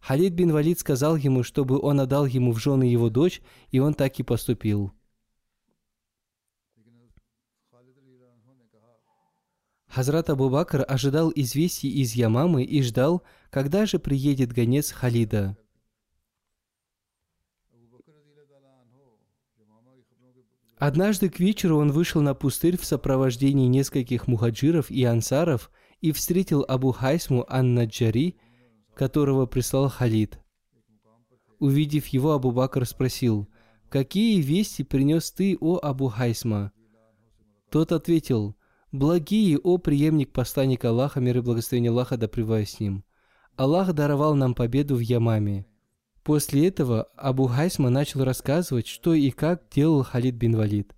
Халид 0.00 0.34
бин 0.34 0.52
Валид 0.52 0.78
сказал 0.78 1.16
ему, 1.16 1.42
чтобы 1.42 1.80
он 1.80 1.98
отдал 1.98 2.26
ему 2.26 2.52
в 2.52 2.60
жены 2.60 2.84
его 2.84 3.10
дочь, 3.10 3.42
и 3.72 3.80
он 3.80 3.94
так 3.94 4.20
и 4.20 4.22
поступил. 4.22 4.92
Хазрат 9.94 10.28
Абу 10.28 10.50
Бакр 10.50 10.84
ожидал 10.88 11.30
известий 11.36 11.88
из 11.88 12.14
Ямамы 12.14 12.64
и 12.64 12.82
ждал, 12.82 13.22
когда 13.48 13.86
же 13.86 14.00
приедет 14.00 14.52
гонец 14.52 14.90
Халида. 14.90 15.56
Однажды 20.78 21.30
к 21.30 21.38
вечеру 21.38 21.78
он 21.78 21.92
вышел 21.92 22.22
на 22.22 22.34
пустырь 22.34 22.76
в 22.76 22.84
сопровождении 22.84 23.68
нескольких 23.68 24.26
мухаджиров 24.26 24.90
и 24.90 25.04
ансаров 25.04 25.70
и 26.00 26.10
встретил 26.10 26.64
Абу 26.66 26.90
Хайсму 26.90 27.46
ан-Наджари, 27.48 28.36
которого 28.94 29.46
прислал 29.46 29.88
Халид. 29.88 30.40
Увидев 31.60 32.08
его, 32.08 32.32
Абу 32.32 32.50
Бакр 32.50 32.84
спросил, 32.84 33.48
какие 33.88 34.42
вести 34.42 34.82
принес 34.82 35.30
ты, 35.30 35.56
о 35.60 35.78
Абу 35.80 36.08
Хайсма? 36.08 36.72
Тот 37.70 37.92
ответил, 37.92 38.56
благие, 38.94 39.58
о 39.58 39.78
преемник 39.78 40.32
посланника 40.32 40.90
Аллаха, 40.90 41.20
мир 41.20 41.38
и 41.38 41.40
благословение 41.40 41.90
Аллаха, 41.90 42.16
да 42.16 42.28
с 42.28 42.80
ним. 42.80 43.04
Аллах 43.56 43.92
даровал 43.92 44.34
нам 44.36 44.54
победу 44.54 44.94
в 44.94 45.00
Ямаме. 45.00 45.66
После 46.22 46.68
этого 46.68 47.08
Абу 47.16 47.46
Хайсма 47.46 47.90
начал 47.90 48.24
рассказывать, 48.24 48.86
что 48.86 49.12
и 49.12 49.30
как 49.30 49.64
делал 49.70 50.04
Халид 50.04 50.36
бин 50.36 50.56
Валид. 50.56 50.94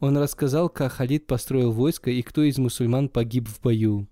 Он 0.00 0.16
рассказал, 0.18 0.68
как 0.68 0.92
Халид 0.92 1.26
построил 1.26 1.72
войско 1.72 2.10
и 2.10 2.22
кто 2.22 2.42
из 2.42 2.58
мусульман 2.58 3.08
погиб 3.08 3.48
в 3.48 3.60
бою. 3.60 4.06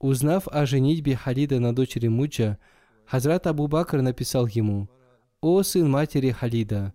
Узнав 0.00 0.48
о 0.48 0.64
женитьбе 0.64 1.14
Халида 1.14 1.60
на 1.60 1.74
дочери 1.74 2.08
Муджа, 2.08 2.58
Хазрат 3.04 3.46
Абу 3.46 3.66
Бакр 3.66 4.00
написал 4.00 4.46
ему, 4.46 4.88
«О 5.42 5.62
сын 5.62 5.90
матери 5.90 6.30
Халида, 6.30 6.94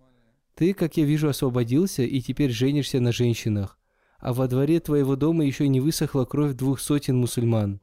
ты, 0.56 0.74
как 0.74 0.96
я 0.96 1.04
вижу, 1.04 1.28
освободился 1.28 2.02
и 2.02 2.20
теперь 2.20 2.50
женишься 2.50 2.98
на 2.98 3.12
женщинах, 3.12 3.78
а 4.18 4.32
во 4.32 4.48
дворе 4.48 4.80
твоего 4.80 5.14
дома 5.14 5.44
еще 5.44 5.68
не 5.68 5.80
высохла 5.80 6.24
кровь 6.24 6.54
двух 6.54 6.80
сотен 6.80 7.16
мусульман. 7.16 7.80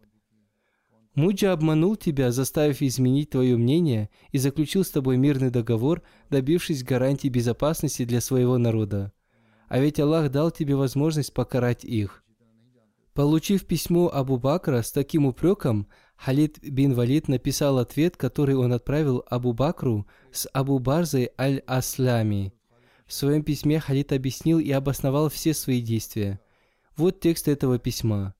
Муджа 1.15 1.53
обманул 1.53 1.95
тебя, 1.95 2.31
заставив 2.31 2.81
изменить 2.81 3.29
твое 3.29 3.55
мнение 3.55 4.09
и 4.31 4.39
заключил 4.39 4.83
с 4.83 4.89
тобой 4.89 5.15
мирный 5.15 5.51
договор, 5.51 6.01
добившись 6.31 6.83
гарантии 6.83 7.29
безопасности 7.29 8.03
для 8.03 8.19
своего 8.19 8.57
народа. 8.57 9.13
А 9.69 9.79
ведь 9.79 9.99
Аллах 10.01 10.31
дал 10.31 10.51
тебе 10.51 10.75
возможность 10.75 11.33
покарать 11.33 11.85
их. 11.85 12.22
Получив 13.13 13.65
письмо 13.65 14.09
Абу 14.11 14.37
Бакра 14.37 14.81
с 14.81 14.91
таким 14.91 15.27
упреком, 15.27 15.87
Халид 16.15 16.59
бин 16.63 16.93
Валид 16.95 17.27
написал 17.27 17.77
ответ, 17.77 18.17
который 18.17 18.55
он 18.55 18.73
отправил 18.73 19.23
Абу 19.29 19.53
Бакру 19.53 20.07
с 20.31 20.49
Абу 20.51 20.79
Барзой 20.79 21.29
аль-Аслами. 21.37 22.53
В 23.05 23.13
своем 23.13 23.43
письме 23.43 23.79
Халид 23.79 24.11
объяснил 24.13 24.57
и 24.57 24.71
обосновал 24.71 25.29
все 25.29 25.53
свои 25.53 25.81
действия. 25.81 26.39
Вот 26.97 27.19
текст 27.19 27.47
этого 27.47 27.77
письма. 27.77 28.33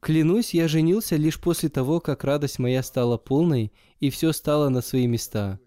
Клянусь, 0.00 0.54
я 0.54 0.66
женился 0.66 1.16
лишь 1.16 1.38
после 1.38 1.68
того, 1.68 2.00
как 2.00 2.24
радость 2.24 2.58
моя 2.58 2.82
стала 2.82 3.18
полной, 3.18 3.70
и 3.98 4.08
все 4.08 4.32
стало 4.32 4.70
на 4.70 4.80
свои 4.80 5.06
места. 5.06 5.60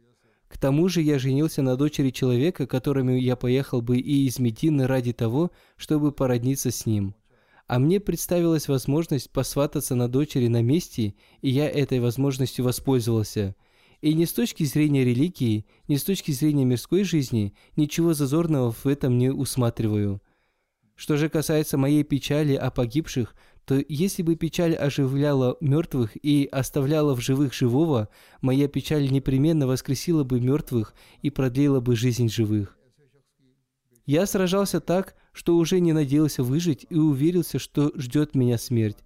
К 0.48 0.58
тому 0.58 0.88
же 0.88 1.02
я 1.02 1.20
женился 1.20 1.62
на 1.62 1.76
дочери 1.76 2.10
человека, 2.10 2.66
которому 2.66 3.16
я 3.16 3.36
поехал 3.36 3.82
бы 3.82 3.98
и 3.98 4.26
из 4.26 4.40
Медины 4.40 4.88
ради 4.88 5.14
того, 5.14 5.52
чтобы 5.78 6.12
породниться 6.12 6.72
с 6.72 6.86
ним. 6.86 7.16
А 7.68 7.80
мне 7.80 8.00
представилась 8.00 8.68
возможность 8.68 9.32
посвататься 9.32 9.96
на 9.96 10.08
дочери 10.08 10.48
на 10.48 10.62
месте, 10.62 11.14
и 11.42 11.50
я 11.50 11.70
этой 11.70 12.00
возможностью 12.00 12.66
воспользовался. 12.66 13.56
И 14.02 14.14
ни 14.14 14.26
с 14.26 14.34
точки 14.34 14.64
зрения 14.64 15.06
религии, 15.06 15.66
ни 15.88 15.96
с 15.96 16.04
точки 16.04 16.32
зрения 16.32 16.66
мирской 16.66 17.04
жизни, 17.04 17.54
ничего 17.76 18.14
зазорного 18.14 18.72
в 18.72 18.86
этом 18.86 19.18
не 19.18 19.32
усматриваю. 19.32 20.22
Что 20.96 21.18
же 21.18 21.30
касается 21.30 21.78
моей 21.78 22.04
печали 22.04 22.54
о 22.54 22.70
погибших, 22.70 23.36
то 23.66 23.82
если 23.88 24.24
бы 24.24 24.36
печаль 24.36 24.76
оживляла 24.76 25.57
мертвых 25.61 26.18
и 26.22 26.47
оставляла 26.51 27.16
в 27.16 27.22
живых 27.22 27.53
живого, 27.53 28.09
моя 28.41 28.68
печаль 28.68 29.09
непременно 29.09 29.68
воскресила 29.68 30.24
бы 30.24 30.41
мертвых 30.41 30.93
и 31.22 31.30
продлила 31.30 31.80
бы 31.80 31.95
жизнь 31.95 32.30
живых. 32.30 32.78
Я 34.05 34.26
сражался 34.26 34.82
так, 34.82 35.16
что 35.32 35.55
уже 35.55 35.80
не 35.80 35.93
надеялся 35.93 36.43
выжить 36.43 36.86
и 36.89 36.95
уверился, 36.95 37.57
что 37.57 37.91
ждет 37.95 38.36
меня 38.36 38.57
смерть. 38.57 38.97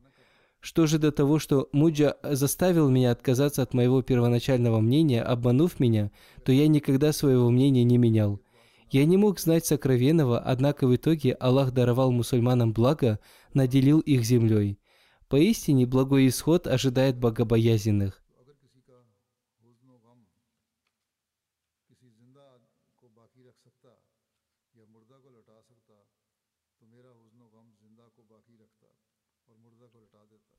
Что 0.60 0.88
же 0.88 0.98
до 0.98 1.12
того, 1.12 1.38
что 1.38 1.70
Муджа 1.72 2.16
заставил 2.24 2.90
меня 2.90 3.12
отказаться 3.12 3.62
от 3.62 3.76
моего 3.76 4.02
первоначального 4.02 4.80
мнения, 4.80 5.22
обманув 5.22 5.80
меня, 5.80 6.12
то 6.44 6.52
я 6.52 6.68
никогда 6.68 7.14
своего 7.14 7.52
мнения 7.52 7.84
не 7.84 8.00
менял. 8.00 8.42
Я 8.90 9.06
не 9.06 9.18
мог 9.18 9.40
знать 9.40 9.66
сокровенного, 9.66 10.40
однако 10.40 10.88
в 10.88 10.96
итоге 10.96 11.34
Аллах 11.34 11.72
даровал 11.74 12.12
мусульманам 12.12 12.72
благо, 12.72 13.20
наделил 13.54 14.00
их 14.00 14.24
землей. 14.24 14.80
Поистине 15.28 15.86
благой 15.86 16.28
исход 16.30 16.68
ожидает 16.68 17.18
богобоязненных. 17.20 18.24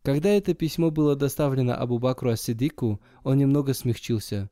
Когда 0.03 0.31
это 0.31 0.55
письмо 0.55 0.91
было 0.91 1.17
доставлено 1.17 1.75
Абу 1.75 1.99
Бакру 1.99 2.31
Ас-Сидику, 2.31 3.01
он 3.25 3.39
немного 3.39 3.73
смягчился. 3.73 4.51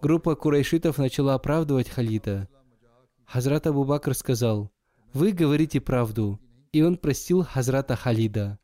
Группа 0.00 0.34
курайшитов 0.36 0.98
начала 0.98 1.34
оправдывать 1.34 1.88
Халида– 1.88 2.48
Хазрат 3.32 3.68
Абу 3.68 3.84
Бакр 3.84 4.12
сказал, 4.14 4.72
«Вы 5.12 5.30
говорите 5.30 5.80
правду». 5.80 6.40
И 6.72 6.82
он 6.82 6.96
простил 6.96 7.44
Хазрата 7.44 7.94
Халида. 7.94 8.58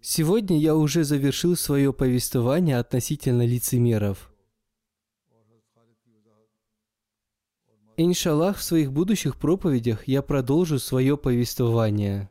Сегодня 0.00 0.58
я 0.58 0.76
уже 0.76 1.04
завершил 1.04 1.56
свое 1.56 1.92
повествование 1.92 2.78
относительно 2.78 3.44
лицемеров. 3.44 4.32
Иншаллах, 7.96 8.58
в 8.58 8.62
своих 8.62 8.92
будущих 8.92 9.36
проповедях 9.36 10.06
я 10.06 10.22
продолжу 10.22 10.78
свое 10.78 11.16
повествование. 11.16 12.30